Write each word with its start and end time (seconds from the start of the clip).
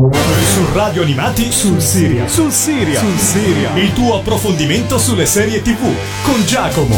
Su 0.00 0.64
Radio 0.72 1.02
Animati 1.02 1.52
sul 1.52 1.78
Siria. 1.78 2.26
Sul 2.26 2.50
Siria. 2.50 2.98
Sul 2.98 3.18
Siria. 3.18 3.76
Il 3.76 3.92
tuo 3.92 4.18
approfondimento 4.18 4.96
sulle 4.96 5.26
serie 5.26 5.60
TV 5.60 5.82
con 6.22 6.42
Giacomo. 6.46 6.96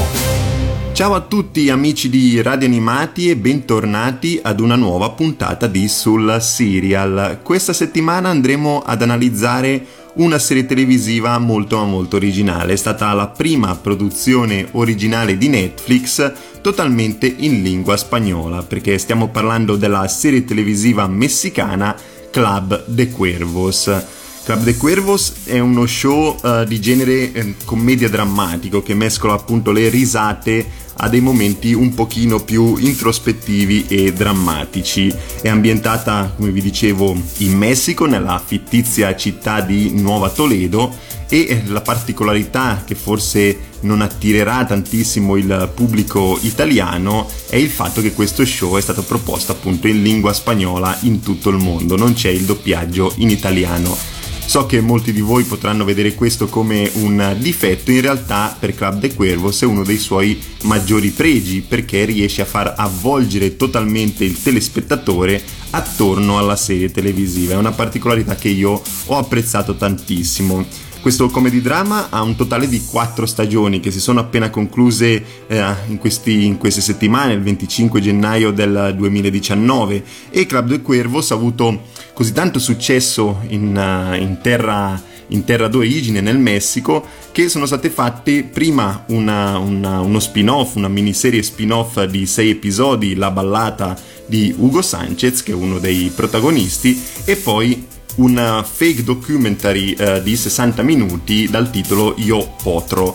Ciao 0.93 1.12
a 1.12 1.21
tutti 1.21 1.69
amici 1.69 2.09
di 2.09 2.41
Radio 2.41 2.69
Animati 2.69 3.29
e 3.29 3.35
bentornati 3.35 4.38
ad 4.41 4.61
una 4.61 4.77
nuova 4.77 5.11
puntata 5.11 5.67
di 5.67 5.88
Sul 5.88 6.37
Serial. 6.41 7.41
Questa 7.43 7.73
settimana 7.73 8.29
andremo 8.29 8.84
ad 8.86 9.03
analizzare 9.03 9.84
una 10.14 10.39
serie 10.39 10.64
televisiva 10.64 11.37
molto 11.39 11.82
molto 11.84 12.14
originale. 12.14 12.75
È 12.75 12.77
stata 12.77 13.12
la 13.14 13.27
prima 13.27 13.75
produzione 13.75 14.69
originale 14.73 15.37
di 15.37 15.48
Netflix 15.48 16.32
totalmente 16.61 17.27
in 17.27 17.62
lingua 17.64 17.96
spagnola, 17.96 18.62
perché 18.62 18.96
stiamo 18.98 19.27
parlando 19.27 19.75
della 19.75 20.07
serie 20.07 20.45
televisiva 20.45 21.09
messicana 21.09 21.96
Club 22.33 22.87
de 22.87 23.11
Cuervos. 23.11 23.91
Club 24.45 24.62
de 24.62 24.77
Cuervos 24.77 25.35
è 25.45 25.61
uno 25.61 25.86
show 25.86 26.36
uh, 26.43 26.64
di 26.64 26.81
genere 26.81 27.31
eh, 27.31 27.54
commedia 27.64 28.09
drammatico 28.09 28.82
che 28.82 28.95
mescola 28.95 29.35
appunto 29.35 29.71
le 29.71 29.89
risate 29.89 30.67
a 30.96 31.09
dei 31.09 31.21
momenti 31.21 31.73
un 31.73 31.95
pochino 31.95 32.42
più 32.42 32.77
introspettivi 32.77 33.87
e 33.87 34.12
drammatici. 34.12 35.14
È 35.42 35.48
ambientata, 35.48 36.33
come 36.37 36.50
vi 36.50 36.62
dicevo, 36.62 37.14
in 37.39 37.56
Messico, 37.56 38.06
nella 38.06 38.42
fittizia 38.45 39.14
città 39.14 39.61
di 39.61 39.92
Nuova 40.01 40.31
Toledo 40.31 40.92
e 41.33 41.62
la 41.69 41.81
particolarità 41.81 42.83
che 42.84 42.95
forse 42.95 43.70
non 43.81 44.03
attirerà 44.03 44.67
tantissimo 44.67 45.36
il 45.36 45.70
pubblico 45.75 46.39
italiano 46.42 47.27
è 47.48 47.56
il 47.56 47.70
fatto 47.70 48.03
che 48.03 48.12
questo 48.12 48.45
show 48.45 48.77
è 48.77 48.83
stato 48.83 49.03
proposto 49.03 49.53
appunto 49.53 49.87
in 49.87 50.03
lingua 50.03 50.34
spagnola 50.34 50.95
in 51.05 51.23
tutto 51.23 51.48
il 51.48 51.56
mondo, 51.56 51.97
non 51.97 52.12
c'è 52.12 52.28
il 52.28 52.42
doppiaggio 52.42 53.14
in 53.17 53.31
italiano. 53.31 53.97
So 54.45 54.67
che 54.67 54.83
molti 54.83 55.14
di 55.14 55.23
voi 55.23 55.45
potranno 55.45 55.84
vedere 55.84 56.14
questo 56.14 56.48
come 56.48 56.91
un 56.97 57.34
difetto, 57.39 57.91
in 57.91 58.03
realtà 58.03 58.55
per 58.59 58.75
Club 58.75 58.99
de 58.99 59.15
Cuervos 59.15 59.62
è 59.62 59.65
uno 59.65 59.84
dei 59.84 59.97
suoi 59.97 60.39
maggiori 60.65 61.09
pregi 61.09 61.62
perché 61.62 62.05
riesce 62.05 62.43
a 62.43 62.45
far 62.45 62.75
avvolgere 62.77 63.56
totalmente 63.56 64.25
il 64.25 64.43
telespettatore 64.43 65.43
attorno 65.71 66.37
alla 66.37 66.56
serie 66.56 66.91
televisiva. 66.91 67.55
È 67.55 67.56
una 67.56 67.71
particolarità 67.71 68.34
che 68.34 68.49
io 68.49 68.83
ho 69.06 69.17
apprezzato 69.17 69.77
tantissimo. 69.77 70.91
Questo 71.03 71.28
comedy 71.31 71.61
drama 71.61 72.11
ha 72.11 72.22
un 72.22 72.36
totale 72.36 72.69
di 72.69 72.84
quattro 72.84 73.27
stagioni 73.27 73.81
che 73.81 73.91
si 73.91 73.98
sono 73.98 74.20
appena 74.20 74.50
concluse 74.50 75.25
eh, 75.48 75.75
in, 75.89 75.98
questi, 75.98 76.47
in, 76.47 76.59
queste 76.59 76.81
settimane, 76.81 77.33
il 77.33 77.42
25 77.42 78.00
gennaio 78.00 78.53
del 78.53 78.94
2019 78.97 80.05
e 80.31 80.47
Club 80.47 80.69
de 80.69 80.81
Cuervos 80.81 81.33
ha 81.33 81.34
avuto 81.34 81.83
così 82.14 82.33
tanto 82.33 82.61
successo 82.61 83.41
in, 83.48 83.77
uh, 83.77 84.14
in 84.14 84.39
terra 84.41 85.11
in 85.28 85.44
terra 85.44 85.67
d'origine 85.67 86.20
nel 86.20 86.39
Messico 86.39 87.05
che 87.33 87.48
sono 87.48 87.66
state 87.66 87.91
fatte 87.91 88.44
prima 88.44 89.05
una, 89.09 89.59
una, 89.59 90.00
uno 90.00 90.20
spin-off, 90.20 90.77
una 90.77 90.89
miniserie 90.89 91.42
spin-off 91.42 92.00
di 92.05 92.27
sei 92.27 92.50
episodi, 92.50 93.16
La 93.16 93.31
ballata 93.31 93.98
di 94.27 94.55
Hugo 94.56 94.83
Sanchez 94.83 95.42
che 95.42 95.50
è 95.50 95.55
uno 95.55 95.78
dei 95.78 96.12
protagonisti 96.14 97.03
e 97.25 97.37
poi 97.37 97.87
un 98.17 98.65
fake 98.71 99.03
documentary 99.03 99.93
eh, 99.93 100.23
di 100.23 100.37
60 100.37 100.83
minuti 100.83 101.49
dal 101.49 101.71
titolo 101.71 102.15
Io 102.19 102.55
Potro. 102.63 103.15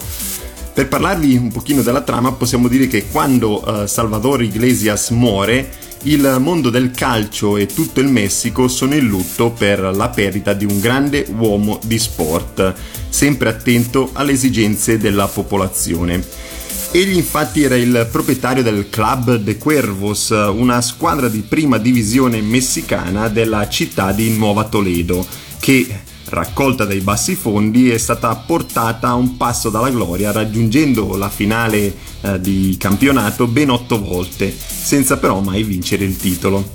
Per 0.73 0.88
parlarvi 0.88 1.36
un 1.36 1.52
pochino 1.52 1.81
della 1.81 2.02
trama 2.02 2.31
possiamo 2.34 2.67
dire 2.67 2.88
che 2.88 3.08
quando 3.08 3.84
eh, 3.84 3.88
Salvador 3.88 4.44
Iglesias 4.44 5.09
muore 5.09 5.86
il 6.03 6.38
mondo 6.40 6.70
del 6.70 6.92
calcio 6.92 7.58
e 7.58 7.66
tutto 7.66 8.00
il 8.00 8.08
Messico 8.08 8.68
sono 8.68 8.94
in 8.94 9.08
lutto 9.08 9.50
per 9.50 9.80
la 9.80 10.09
perdita 10.09 10.53
di 10.53 10.66
un 10.66 10.80
grande 10.80 11.25
uomo 11.36 11.80
di 11.84 11.98
sport, 11.98 12.73
sempre 13.09 13.50
attento 13.50 14.12
alle 14.14 14.34
esigenze 14.34 14.98
della 14.98 15.28
popolazione. 15.28 16.23
Egli 16.91 17.16
infatti 17.17 17.63
era 17.63 17.75
il 17.75 18.07
proprietario 18.09 18.63
del 18.63 18.89
Club 18.89 19.35
de 19.35 19.57
Cuervos, 19.57 20.29
una 20.29 20.81
squadra 20.81 21.28
di 21.28 21.41
prima 21.41 21.78
divisione 21.78 22.41
messicana 22.41 23.28
della 23.28 23.67
città 23.67 24.13
di 24.13 24.35
Nuova 24.35 24.63
Toledo, 24.63 25.25
che 25.59 25.85
raccolta 26.29 26.85
dai 26.85 27.01
bassi 27.01 27.35
fondi 27.35 27.89
è 27.89 27.97
stata 27.97 28.34
portata 28.35 29.09
a 29.09 29.16
un 29.16 29.38
passo 29.38 29.69
dalla 29.69 29.89
gloria 29.89 30.31
raggiungendo 30.31 31.16
la 31.17 31.29
finale 31.29 31.94
eh, 32.22 32.39
di 32.39 32.75
campionato 32.79 33.47
ben 33.47 33.69
otto 33.69 34.01
volte, 34.01 34.56
senza 34.57 35.17
però 35.17 35.41
mai 35.41 35.63
vincere 35.63 36.06
il 36.06 36.16
titolo. 36.16 36.72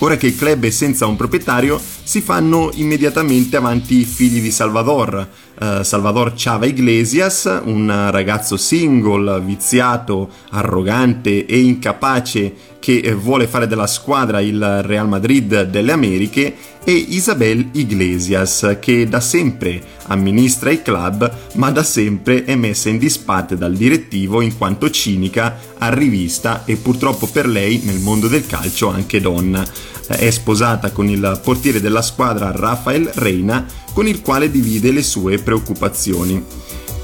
Ora 0.00 0.16
che 0.18 0.26
il 0.26 0.36
club 0.36 0.64
è 0.66 0.70
senza 0.70 1.06
un 1.06 1.16
proprietario, 1.16 1.80
si 2.02 2.20
fanno 2.20 2.70
immediatamente 2.74 3.56
avanti 3.56 4.00
i 4.00 4.04
figli 4.04 4.42
di 4.42 4.50
Salvador, 4.50 5.26
uh, 5.58 5.82
Salvador 5.82 6.32
Chava 6.36 6.66
Iglesias, 6.66 7.60
un 7.64 7.86
ragazzo 8.10 8.56
single, 8.56 9.40
viziato, 9.40 10.28
arrogante 10.50 11.46
e 11.46 11.60
incapace 11.60 12.54
che 12.86 13.12
vuole 13.14 13.48
fare 13.48 13.66
della 13.66 13.88
squadra 13.88 14.38
il 14.40 14.82
Real 14.84 15.08
Madrid 15.08 15.64
delle 15.64 15.90
Americhe, 15.90 16.54
e 16.84 16.92
Isabel 16.92 17.70
Iglesias, 17.72 18.76
che 18.78 19.08
da 19.08 19.18
sempre 19.18 19.82
amministra 20.06 20.70
il 20.70 20.82
club, 20.82 21.28
ma 21.54 21.72
da 21.72 21.82
sempre 21.82 22.44
è 22.44 22.54
messa 22.54 22.88
in 22.88 22.98
disparte 22.98 23.56
dal 23.56 23.74
direttivo 23.74 24.40
in 24.40 24.56
quanto 24.56 24.88
cinica, 24.88 25.58
arrivista 25.78 26.64
e 26.64 26.76
purtroppo 26.76 27.26
per 27.26 27.48
lei 27.48 27.80
nel 27.82 27.98
mondo 27.98 28.28
del 28.28 28.46
calcio 28.46 28.86
anche 28.86 29.20
donna. 29.20 29.66
È 30.06 30.30
sposata 30.30 30.92
con 30.92 31.08
il 31.08 31.40
portiere 31.42 31.80
della 31.80 32.02
squadra 32.02 32.52
Rafael 32.52 33.10
Reina, 33.14 33.66
con 33.92 34.06
il 34.06 34.22
quale 34.22 34.48
divide 34.48 34.92
le 34.92 35.02
sue 35.02 35.38
preoccupazioni. 35.38 36.40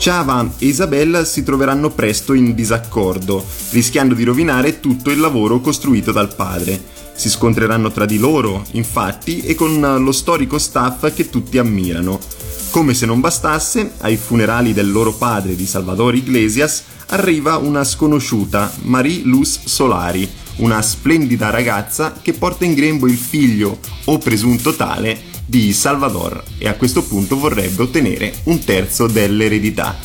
Chava 0.05 0.55
e 0.59 0.67
Isabel 0.67 1.25
si 1.25 1.45
troveranno 1.45 1.91
presto 1.91 2.33
in 2.33 2.57
disaccordo, 2.57 3.47
rischiando 3.71 4.15
di 4.15 4.25
rovinare 4.25 4.81
tutto 4.81 5.11
il 5.11 5.21
lavoro 5.21 5.61
costruito 5.61 6.11
dal 6.11 6.35
padre. 6.35 6.83
Si 7.15 7.31
scontreranno 7.31 7.93
tra 7.93 8.05
di 8.05 8.19
loro, 8.19 8.65
infatti, 8.73 9.43
e 9.43 9.55
con 9.55 9.79
lo 9.81 10.11
storico 10.11 10.59
staff 10.59 11.15
che 11.15 11.31
tutti 11.31 11.57
ammirano. 11.57 12.19
Come 12.71 12.95
se 12.95 13.07
non 13.07 13.21
bastasse, 13.21 13.93
ai 13.99 14.17
funerali 14.17 14.73
del 14.73 14.91
loro 14.91 15.13
padre 15.13 15.55
di 15.55 15.67
Salvador 15.67 16.17
Iglesias 16.17 16.83
arriva 17.11 17.59
una 17.59 17.85
sconosciuta, 17.85 18.73
Marie 18.83 19.23
Luz 19.23 19.61
Solari, 19.67 20.29
una 20.57 20.83
splendida 20.83 21.51
ragazza 21.51 22.19
che 22.21 22.33
porta 22.33 22.65
in 22.65 22.75
grembo 22.75 23.07
il 23.07 23.17
figlio, 23.17 23.79
o 24.05 24.19
presunto 24.19 24.75
tale, 24.75 25.31
di 25.45 25.73
Salvador 25.73 26.43
e 26.59 26.69
a 26.69 26.75
questo 26.75 27.03
punto 27.03 27.37
vorrebbe 27.39 27.83
ottenere 27.83 28.33
un 28.45 28.59
terzo 28.65 29.07
dell'eredità. 29.07 29.97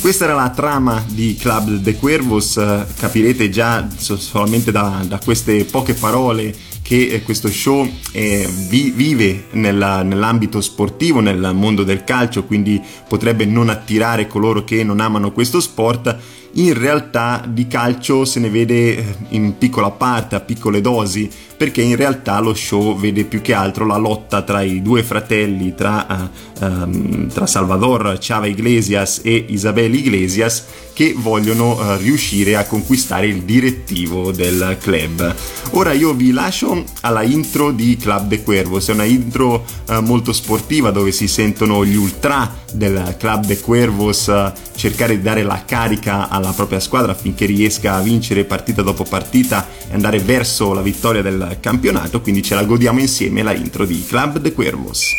Questa 0.00 0.24
era 0.24 0.34
la 0.34 0.50
trama 0.50 1.04
di 1.06 1.36
Club 1.38 1.76
de 1.76 1.94
Cuervos, 1.94 2.58
capirete 2.98 3.50
già 3.50 3.86
solamente 3.98 4.72
da, 4.72 5.04
da 5.06 5.18
queste 5.18 5.64
poche 5.64 5.92
parole 5.92 6.54
che 6.90 7.06
eh, 7.06 7.22
questo 7.22 7.48
show 7.48 7.88
eh, 8.10 8.48
vi, 8.68 8.90
vive 8.90 9.44
nella, 9.52 10.02
nell'ambito 10.02 10.60
sportivo, 10.60 11.20
nel 11.20 11.52
mondo 11.54 11.84
del 11.84 12.02
calcio, 12.02 12.44
quindi 12.44 12.82
potrebbe 13.06 13.44
non 13.44 13.68
attirare 13.68 14.26
coloro 14.26 14.64
che 14.64 14.82
non 14.82 14.98
amano 14.98 15.30
questo 15.30 15.60
sport 15.60 16.16
in 16.54 16.74
realtà 16.74 17.44
di 17.46 17.66
calcio 17.66 18.24
se 18.24 18.40
ne 18.40 18.50
vede 18.50 18.96
eh, 18.96 19.04
in 19.30 19.56
piccola 19.58 19.90
parte, 19.90 20.34
a 20.34 20.40
piccole 20.40 20.80
dosi, 20.80 21.30
perché 21.60 21.82
in 21.82 21.94
realtà 21.94 22.40
lo 22.40 22.54
show 22.54 22.98
vede 22.98 23.24
più 23.24 23.42
che 23.42 23.52
altro 23.52 23.84
la 23.84 23.98
lotta 23.98 24.40
tra 24.40 24.62
i 24.62 24.80
due 24.80 25.02
fratelli, 25.02 25.74
tra, 25.74 26.30
uh, 26.58 26.64
um, 26.64 27.28
tra 27.28 27.46
Salvador 27.46 28.16
Chava 28.18 28.46
Iglesias 28.46 29.20
e 29.22 29.44
Isabel 29.48 29.92
Iglesias, 29.92 30.64
che 30.94 31.14
vogliono 31.14 31.72
uh, 31.72 31.98
riuscire 31.98 32.56
a 32.56 32.64
conquistare 32.64 33.26
il 33.26 33.42
direttivo 33.42 34.32
del 34.32 34.78
club. 34.80 35.34
Ora 35.72 35.92
io 35.92 36.14
vi 36.14 36.30
lascio 36.30 36.82
alla 37.02 37.22
intro 37.24 37.72
di 37.72 37.94
Club 37.98 38.28
de 38.28 38.42
Cuervos, 38.42 38.88
è 38.88 38.92
una 38.92 39.04
intro 39.04 39.66
uh, 39.86 40.00
molto 40.00 40.32
sportiva 40.32 40.90
dove 40.90 41.12
si 41.12 41.28
sentono 41.28 41.84
gli 41.84 41.94
ultra 41.94 42.56
del 42.72 43.16
Club 43.18 43.44
de 43.44 43.60
Cuervos 43.60 44.32
cercare 44.80 45.16
di 45.16 45.22
dare 45.22 45.42
la 45.42 45.62
carica 45.66 46.30
alla 46.30 46.52
propria 46.52 46.80
squadra 46.80 47.12
affinché 47.12 47.44
riesca 47.44 47.96
a 47.96 48.00
vincere 48.00 48.44
partita 48.44 48.80
dopo 48.80 49.04
partita 49.04 49.68
e 49.86 49.92
andare 49.92 50.20
verso 50.20 50.72
la 50.72 50.80
vittoria 50.80 51.20
del 51.20 51.49
campionato, 51.58 52.20
quindi 52.20 52.42
ce 52.42 52.54
la 52.54 52.64
godiamo 52.64 53.00
insieme 53.00 53.42
la 53.42 53.52
intro 53.52 53.84
di 53.84 54.04
Club 54.06 54.38
de 54.38 54.52
Cuervos. 54.52 55.16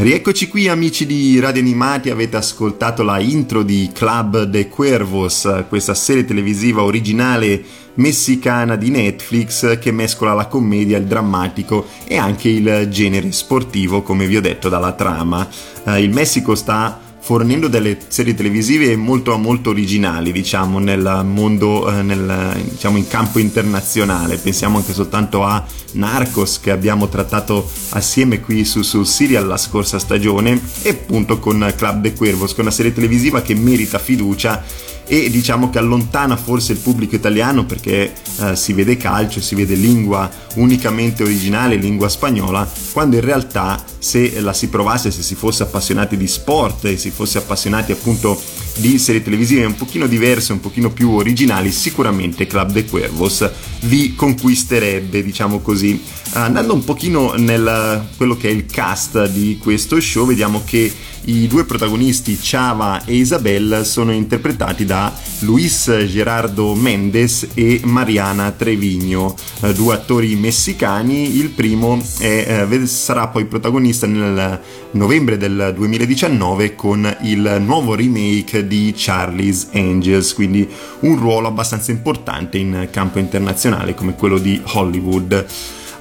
Rieccoci 0.00 0.48
qui 0.48 0.66
amici 0.66 1.04
di 1.04 1.38
Radio 1.40 1.60
Animati, 1.60 2.08
avete 2.08 2.38
ascoltato 2.38 3.02
la 3.02 3.20
intro 3.20 3.62
di 3.62 3.90
Club 3.92 4.44
de 4.44 4.66
Cuervos, 4.66 5.64
questa 5.68 5.92
serie 5.92 6.24
televisiva 6.24 6.82
originale 6.82 7.62
messicana 7.96 8.76
di 8.76 8.88
Netflix 8.88 9.78
che 9.78 9.92
mescola 9.92 10.32
la 10.32 10.46
commedia, 10.46 10.96
il 10.96 11.04
drammatico 11.04 11.86
e 12.06 12.16
anche 12.16 12.48
il 12.48 12.88
genere 12.88 13.30
sportivo 13.30 14.00
come 14.00 14.26
vi 14.26 14.38
ho 14.38 14.40
detto 14.40 14.70
dalla 14.70 14.92
trama. 14.92 15.46
Eh, 15.84 16.02
il 16.02 16.14
Messico 16.14 16.54
sta 16.54 16.98
fornendo 17.20 17.68
delle 17.68 17.98
serie 18.08 18.34
televisive 18.34 18.96
molto, 18.96 19.36
molto 19.36 19.70
originali, 19.70 20.32
diciamo, 20.32 20.78
nel 20.78 21.22
mondo, 21.24 21.90
eh, 21.90 22.02
nel, 22.02 22.62
diciamo, 22.70 22.96
in 22.96 23.06
campo 23.06 23.38
internazionale. 23.38 24.36
Pensiamo 24.36 24.78
anche 24.78 24.92
soltanto 24.92 25.44
a 25.44 25.64
Narcos 25.92 26.60
che 26.60 26.70
abbiamo 26.70 27.08
trattato 27.08 27.68
assieme 27.90 28.40
qui 28.40 28.64
su, 28.64 28.82
su 28.82 29.04
Serial 29.04 29.46
la 29.46 29.56
scorsa 29.56 29.98
stagione 29.98 30.60
e 30.82 30.90
appunto 30.90 31.38
con 31.38 31.72
Club 31.76 32.00
de 32.00 32.14
Cuervos, 32.14 32.52
che 32.52 32.58
è 32.58 32.62
una 32.62 32.70
serie 32.70 32.92
televisiva 32.92 33.42
che 33.42 33.54
merita 33.54 33.98
fiducia 33.98 34.64
e 35.12 35.28
diciamo 35.28 35.70
che 35.70 35.78
allontana 35.78 36.36
forse 36.36 36.70
il 36.70 36.78
pubblico 36.78 37.16
italiano 37.16 37.64
perché 37.64 38.12
eh, 38.42 38.54
si 38.54 38.72
vede 38.72 38.96
calcio, 38.96 39.40
si 39.40 39.56
vede 39.56 39.74
lingua 39.74 40.30
unicamente 40.54 41.24
originale, 41.24 41.74
lingua 41.74 42.08
spagnola, 42.08 42.70
quando 42.92 43.16
in 43.16 43.22
realtà 43.22 43.82
se 43.98 44.40
la 44.40 44.52
si 44.52 44.68
provasse, 44.68 45.10
se 45.10 45.22
si 45.22 45.34
fosse 45.34 45.64
appassionati 45.64 46.16
di 46.16 46.28
sport 46.28 46.84
e 46.84 46.96
si 46.96 47.10
fosse 47.10 47.38
appassionati 47.38 47.90
appunto 47.90 48.40
di 48.76 49.00
serie 49.00 49.20
televisive 49.20 49.64
un 49.64 49.74
pochino 49.74 50.06
diverse, 50.06 50.52
un 50.52 50.60
pochino 50.60 50.90
più 50.90 51.10
originali, 51.10 51.72
sicuramente 51.72 52.46
Club 52.46 52.70
de 52.70 52.84
Cuervos 52.84 53.50
vi 53.80 54.14
conquisterebbe, 54.14 55.24
diciamo 55.24 55.58
così. 55.58 56.00
Andando 56.34 56.72
un 56.72 56.84
pochino 56.84 57.34
nel 57.34 58.06
quello 58.16 58.36
che 58.36 58.48
è 58.48 58.52
il 58.52 58.66
cast 58.66 59.28
di 59.30 59.58
questo 59.60 59.98
show, 60.00 60.24
vediamo 60.24 60.62
che 60.64 60.92
i 61.24 61.46
due 61.46 61.64
protagonisti, 61.64 62.38
Chava 62.40 63.04
e 63.04 63.14
Isabel, 63.14 63.84
sono 63.84 64.12
interpretati 64.12 64.84
da 64.84 65.12
Luis 65.40 65.90
Gerardo 66.06 66.74
Mendes 66.74 67.48
e 67.54 67.80
Mariana 67.84 68.50
Trevigno, 68.52 69.34
eh, 69.60 69.74
due 69.74 69.94
attori 69.94 70.34
messicani. 70.36 71.36
Il 71.36 71.50
primo 71.50 72.02
è, 72.18 72.66
eh, 72.70 72.86
sarà 72.86 73.28
poi 73.28 73.44
protagonista 73.44 74.06
nel 74.06 74.60
novembre 74.92 75.36
del 75.36 75.72
2019 75.74 76.74
con 76.74 77.16
il 77.22 77.62
nuovo 77.64 77.94
remake 77.94 78.66
di 78.66 78.92
Charlie's 78.96 79.68
Angels, 79.72 80.32
quindi 80.34 80.66
un 81.00 81.18
ruolo 81.18 81.48
abbastanza 81.48 81.90
importante 81.90 82.58
in 82.58 82.88
campo 82.90 83.18
internazionale 83.18 83.94
come 83.94 84.14
quello 84.14 84.38
di 84.38 84.60
Hollywood. 84.64 85.46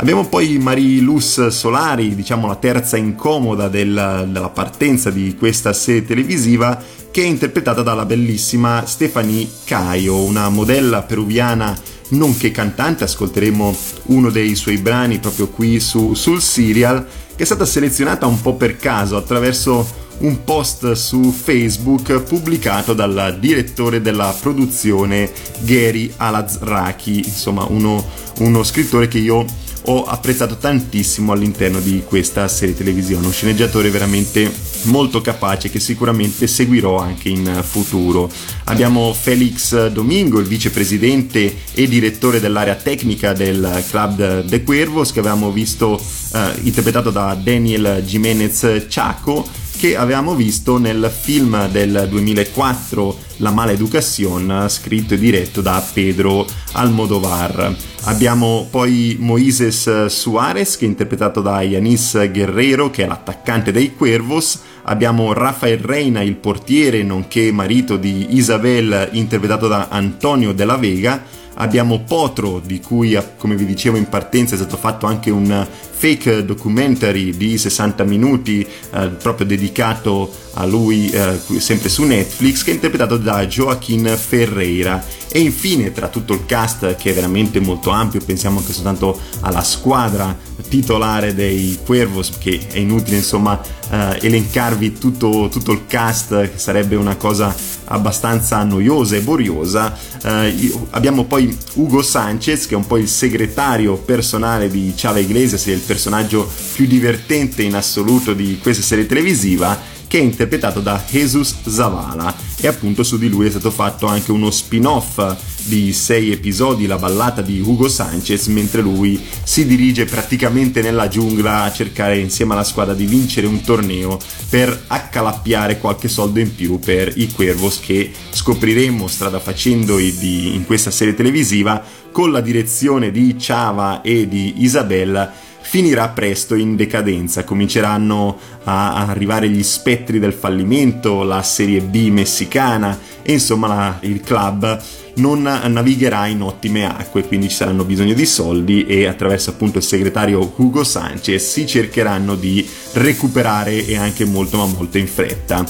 Abbiamo 0.02 0.26
poi 0.28 0.58
Mariluz 0.60 1.48
Solari, 1.48 2.16
diciamo 2.16 2.48
la 2.48 2.56
terza 2.56 2.96
incomoda 2.96 3.68
del, 3.68 4.30
della 4.32 4.50
partenza 4.50 5.10
di 5.10 5.36
questa 5.38 5.74
serie 5.74 6.06
televisiva, 6.06 6.82
che 7.12 7.22
è 7.22 7.26
interpretata 7.26 7.82
dalla 7.82 8.06
bellissima 8.06 8.86
Stefanie 8.86 9.46
Caio, 9.66 10.24
una 10.24 10.48
modella 10.48 11.02
peruviana 11.02 11.78
nonché 12.12 12.50
cantante, 12.52 13.04
ascolteremo 13.04 13.76
uno 14.06 14.30
dei 14.30 14.56
suoi 14.56 14.78
brani 14.78 15.20
proprio 15.20 15.50
qui 15.50 15.82
su, 15.82 16.14
sul 16.14 16.42
serial, 16.42 17.06
che 17.36 17.44
è 17.44 17.46
stata 17.46 17.66
selezionata 17.66 18.26
un 18.26 18.40
po' 18.40 18.54
per 18.54 18.78
caso 18.78 19.18
attraverso 19.18 20.08
un 20.20 20.46
post 20.46 20.94
su 20.94 21.24
Facebook 21.24 22.22
pubblicato 22.22 22.94
dal 22.94 23.36
direttore 23.38 24.02
della 24.02 24.34
produzione 24.40 25.30
Gary 25.60 26.10
Alazraki, 26.16 27.18
insomma 27.18 27.66
uno, 27.66 28.02
uno 28.38 28.64
scrittore 28.64 29.10
che 29.10 29.18
io 29.18 29.68
ho 29.90 30.04
apprezzato 30.04 30.58
tantissimo 30.58 31.32
all'interno 31.32 31.80
di 31.80 32.04
questa 32.06 32.48
serie 32.48 32.76
televisione, 32.76 33.26
un 33.26 33.32
sceneggiatore 33.32 33.90
veramente 33.90 34.52
molto 34.84 35.20
capace 35.20 35.70
che 35.72 35.80
sicuramente 35.80 36.46
seguirò 36.46 37.00
anche 37.00 37.30
in 37.30 37.64
futuro. 37.64 38.30
Abbiamo 38.66 39.12
Felix 39.14 39.88
Domingo, 39.88 40.40
il 40.40 40.46
vicepresidente 40.46 41.56
e 41.74 41.88
direttore 41.88 42.40
dell'area 42.40 42.76
tecnica 42.76 43.34
del 43.34 43.84
club 43.90 44.44
De 44.44 44.64
Cuervos 44.64 45.12
che 45.12 45.20
avevamo 45.22 45.52
visto 45.52 46.00
eh, 46.34 46.52
interpretato 46.62 47.10
da 47.10 47.34
Daniel 47.34 48.04
Jimenez 48.06 48.86
Chaco 48.90 49.59
che 49.80 49.96
avevamo 49.96 50.36
visto 50.36 50.78
nel 50.78 51.10
film 51.10 51.70
del 51.70 52.08
2004 52.10 53.18
La 53.38 53.52
mala 53.52 53.72
educación 53.72 54.66
scritto 54.68 55.14
e 55.14 55.18
diretto 55.18 55.62
da 55.62 55.82
Pedro 55.94 56.46
Almodovar. 56.74 57.74
Abbiamo 58.02 58.68
poi 58.70 59.16
Moises 59.18 60.08
Suarez 60.08 60.76
che 60.76 60.84
è 60.84 60.90
interpretato 60.90 61.40
da 61.40 61.62
Yanis 61.62 62.30
Guerrero 62.30 62.90
che 62.90 63.06
è 63.06 63.08
l'attaccante 63.08 63.72
dei 63.72 63.96
Cuervos. 63.96 64.60
Abbiamo 64.84 65.32
Rafael 65.32 65.80
Reina, 65.80 66.22
il 66.22 66.36
portiere 66.36 67.02
nonché 67.02 67.50
marito 67.54 67.96
di 67.96 68.36
Isabel 68.36 69.08
interpretato 69.14 69.70
da 69.70 69.88
Antonio 69.90 70.52
Della 70.52 70.76
Vega 70.76 71.24
abbiamo 71.56 72.02
Potro 72.02 72.62
di 72.64 72.82
cui 72.82 73.18
come 73.38 73.56
vi 73.56 73.66
dicevo 73.66 73.96
in 73.96 74.10
partenza 74.10 74.56
è 74.56 74.58
stato 74.58 74.78
fatto 74.78 75.06
anche 75.06 75.30
un 75.30 75.66
fake 76.00 76.46
documentary 76.46 77.36
di 77.36 77.58
60 77.58 78.06
minuti 78.06 78.66
eh, 78.94 79.08
proprio 79.10 79.46
dedicato 79.46 80.32
a 80.54 80.66
lui 80.66 81.10
eh, 81.10 81.38
sempre 81.58 81.90
su 81.90 82.04
Netflix 82.04 82.64
che 82.64 82.72
è 82.72 82.74
interpretato 82.74 83.18
da 83.18 83.46
Joaquin 83.46 84.16
Ferreira. 84.18 85.04
E 85.32 85.40
infine 85.40 85.92
tra 85.92 86.08
tutto 86.08 86.34
il 86.34 86.46
cast 86.46 86.96
che 86.96 87.12
è 87.12 87.14
veramente 87.14 87.60
molto 87.60 87.92
ampio 87.92 88.20
pensiamo 88.20 88.60
anche 88.60 88.74
soltanto 88.74 89.20
alla 89.42 89.62
squadra 89.62 90.36
titolare 90.68 91.36
dei 91.36 91.78
Cuervos 91.86 92.32
che 92.40 92.60
è 92.72 92.78
inutile 92.78 93.18
insomma 93.18 93.62
eh, 93.90 94.18
elencarvi 94.22 94.98
tutto, 94.98 95.48
tutto, 95.52 95.72
il 95.72 95.86
cast 95.88 96.50
che 96.52 96.58
sarebbe 96.58 96.96
una 96.96 97.16
cosa 97.16 97.56
abbastanza 97.86 98.64
noiosa 98.64 99.16
e 99.16 99.22
boriosa. 99.22 99.96
Eh, 100.24 100.72
abbiamo 100.92 101.26
poi 101.26 101.56
Hugo 101.74 102.02
Sanchez 102.02 102.68
che 102.68 102.74
è 102.74 102.78
un 102.78 102.88
po' 102.88 102.98
il 102.98 103.08
segretario 103.08 103.96
personale 103.98 104.70
di 104.70 104.94
Chava 104.96 105.20
Iglesias 105.20 105.68
e 105.68 105.74
il 105.74 105.80
personaggio 105.90 106.48
più 106.76 106.86
divertente 106.86 107.64
in 107.64 107.74
assoluto 107.74 108.34
di 108.36 108.60
questa 108.62 108.84
serie 108.84 109.08
televisiva 109.08 109.98
che 110.06 110.20
è 110.20 110.22
interpretato 110.22 110.82
da 110.82 111.04
Jesus 111.08 111.56
Zavala. 111.66 112.36
E 112.60 112.68
appunto 112.68 113.04
su 113.04 113.18
di 113.18 113.30
lui 113.30 113.48
è 113.48 113.50
stato 113.50 113.72
fatto 113.72 114.06
anche 114.06 114.32
uno 114.32 114.52
spin-off 114.52 115.38
di 115.64 115.94
sei 115.94 116.32
episodi, 116.32 116.88
la 116.88 116.98
ballata 116.98 117.42
di 117.42 117.60
Hugo 117.60 117.88
Sanchez, 117.88 118.48
mentre 118.48 118.82
lui 118.82 119.24
si 119.44 119.66
dirige 119.66 120.06
praticamente 120.06 120.82
nella 120.82 121.08
giungla 121.08 121.64
a 121.64 121.72
cercare 121.72 122.18
insieme 122.18 122.54
alla 122.54 122.64
squadra 122.64 122.94
di 122.94 123.06
vincere 123.06 123.48
un 123.48 123.62
torneo 123.62 124.20
per 124.50 124.86
accalappiare 124.88 125.78
qualche 125.78 126.08
soldo 126.08 126.40
in 126.40 126.54
più 126.54 126.80
per 126.80 127.14
i 127.16 127.32
Cuervos 127.32 127.80
che 127.80 128.12
scopriremo 128.32 129.08
strada 129.08 129.40
facendo 129.40 130.00
in 130.00 130.64
questa 130.66 130.92
serie 130.92 131.14
televisiva 131.14 131.82
con 132.12 132.32
la 132.32 132.42
direzione 132.42 133.12
di 133.12 133.36
Chava 133.38 134.02
e 134.02 134.28
di 134.28 134.56
Isabella 134.64 135.48
finirà 135.70 136.10
presto 136.10 136.56
in 136.56 136.76
decadenza, 136.76 137.44
cominceranno 137.44 138.40
a 138.64 139.06
arrivare 139.06 139.48
gli 139.50 139.62
spettri 139.62 140.18
del 140.18 140.34
fallimento, 140.34 141.22
la 141.22 141.44
Serie 141.44 141.82
B 141.82 142.10
messicana 142.10 142.98
e 143.22 143.34
insomma 143.34 143.68
la, 143.68 143.98
il 144.02 144.20
club 144.22 144.82
non 145.20 145.42
navigherà 145.42 146.26
in 146.28 146.42
ottime 146.42 146.86
acque, 146.86 147.24
quindi 147.24 147.50
ci 147.50 147.56
saranno 147.56 147.84
bisogno 147.84 148.14
di 148.14 148.26
soldi 148.26 148.86
e 148.86 149.06
attraverso 149.06 149.52
appunto 149.52 149.78
il 149.78 149.84
segretario 149.84 150.54
Hugo 150.56 150.84
Sanchez 150.84 151.52
si 151.52 151.68
cercheranno 151.68 152.36
di 152.36 152.68
recuperare 152.94 153.86
e 153.86 153.98
anche 153.98 154.26
molto 154.26 154.58
ma 154.58 154.66
molto 154.66 154.98
in 154.98 155.08
fretta. 155.08 155.66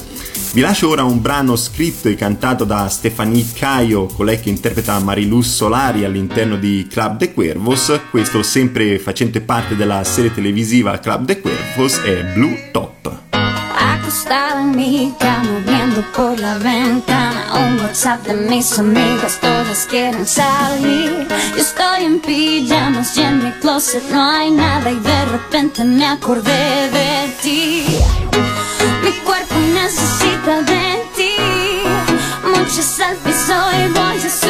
Vi 0.51 0.61
lascio 0.61 0.89
ora 0.89 1.03
un 1.03 1.21
brano 1.21 1.55
scritto 1.55 2.07
e 2.07 2.15
cantato 2.15 2.63
da 2.63 2.87
Stefanie 2.89 3.45
Caio, 3.53 4.07
colei 4.07 4.39
che 4.39 4.49
interpreta 4.49 4.97
Mariluz 4.97 5.53
Solari 5.53 6.05
all'interno 6.05 6.55
di 6.55 6.87
Club 6.89 7.17
de 7.17 7.33
Cuervos, 7.33 7.99
questo 8.09 8.41
sempre 8.41 8.97
facente 8.97 9.41
parte 9.41 9.75
della 9.75 10.03
serie 10.03 10.33
televisiva 10.33 10.97
Club 10.97 11.25
de 11.25 11.39
Cuervos 11.39 11.99
è 12.01 12.23
Blue 12.33 12.69
Top. 12.71 13.11
Acostada 13.31 14.61
en 14.61 14.71
mi 14.71 15.13
cama 15.19 15.68
viendo 15.99 16.11
por 16.13 16.39
la 16.39 16.57
ventana 16.57 17.45
Un 17.55 17.79
WhatsApp 17.79 18.25
de 18.25 18.33
mis 18.33 18.77
amigas, 18.77 19.39
todas 19.41 19.85
quieren 19.89 20.25
salir. 20.25 21.27
Yo 21.55 21.61
estoy 21.61 22.05
en 22.05 22.19
pijamas 22.19 23.17
y 23.17 23.21
en 23.21 23.43
mi 23.43 23.51
closet 23.59 24.03
no 24.11 24.21
hay 24.21 24.51
nada 24.51 24.91
Y 24.91 24.99
de 24.99 25.25
repente 25.25 25.83
me 25.83 26.05
acordé 26.05 26.89
de 26.91 27.33
ti. 27.41 27.85
Mi 29.03 29.11
cuerpo 29.25 29.55
necesita 29.73 30.61
de 30.61 31.03
ti. 31.15 31.35
Muchas 32.55 32.85
selfies 32.85 33.49
hoy 33.49 33.91
voy 33.93 34.17
a 34.17 34.29
subir 34.29 34.48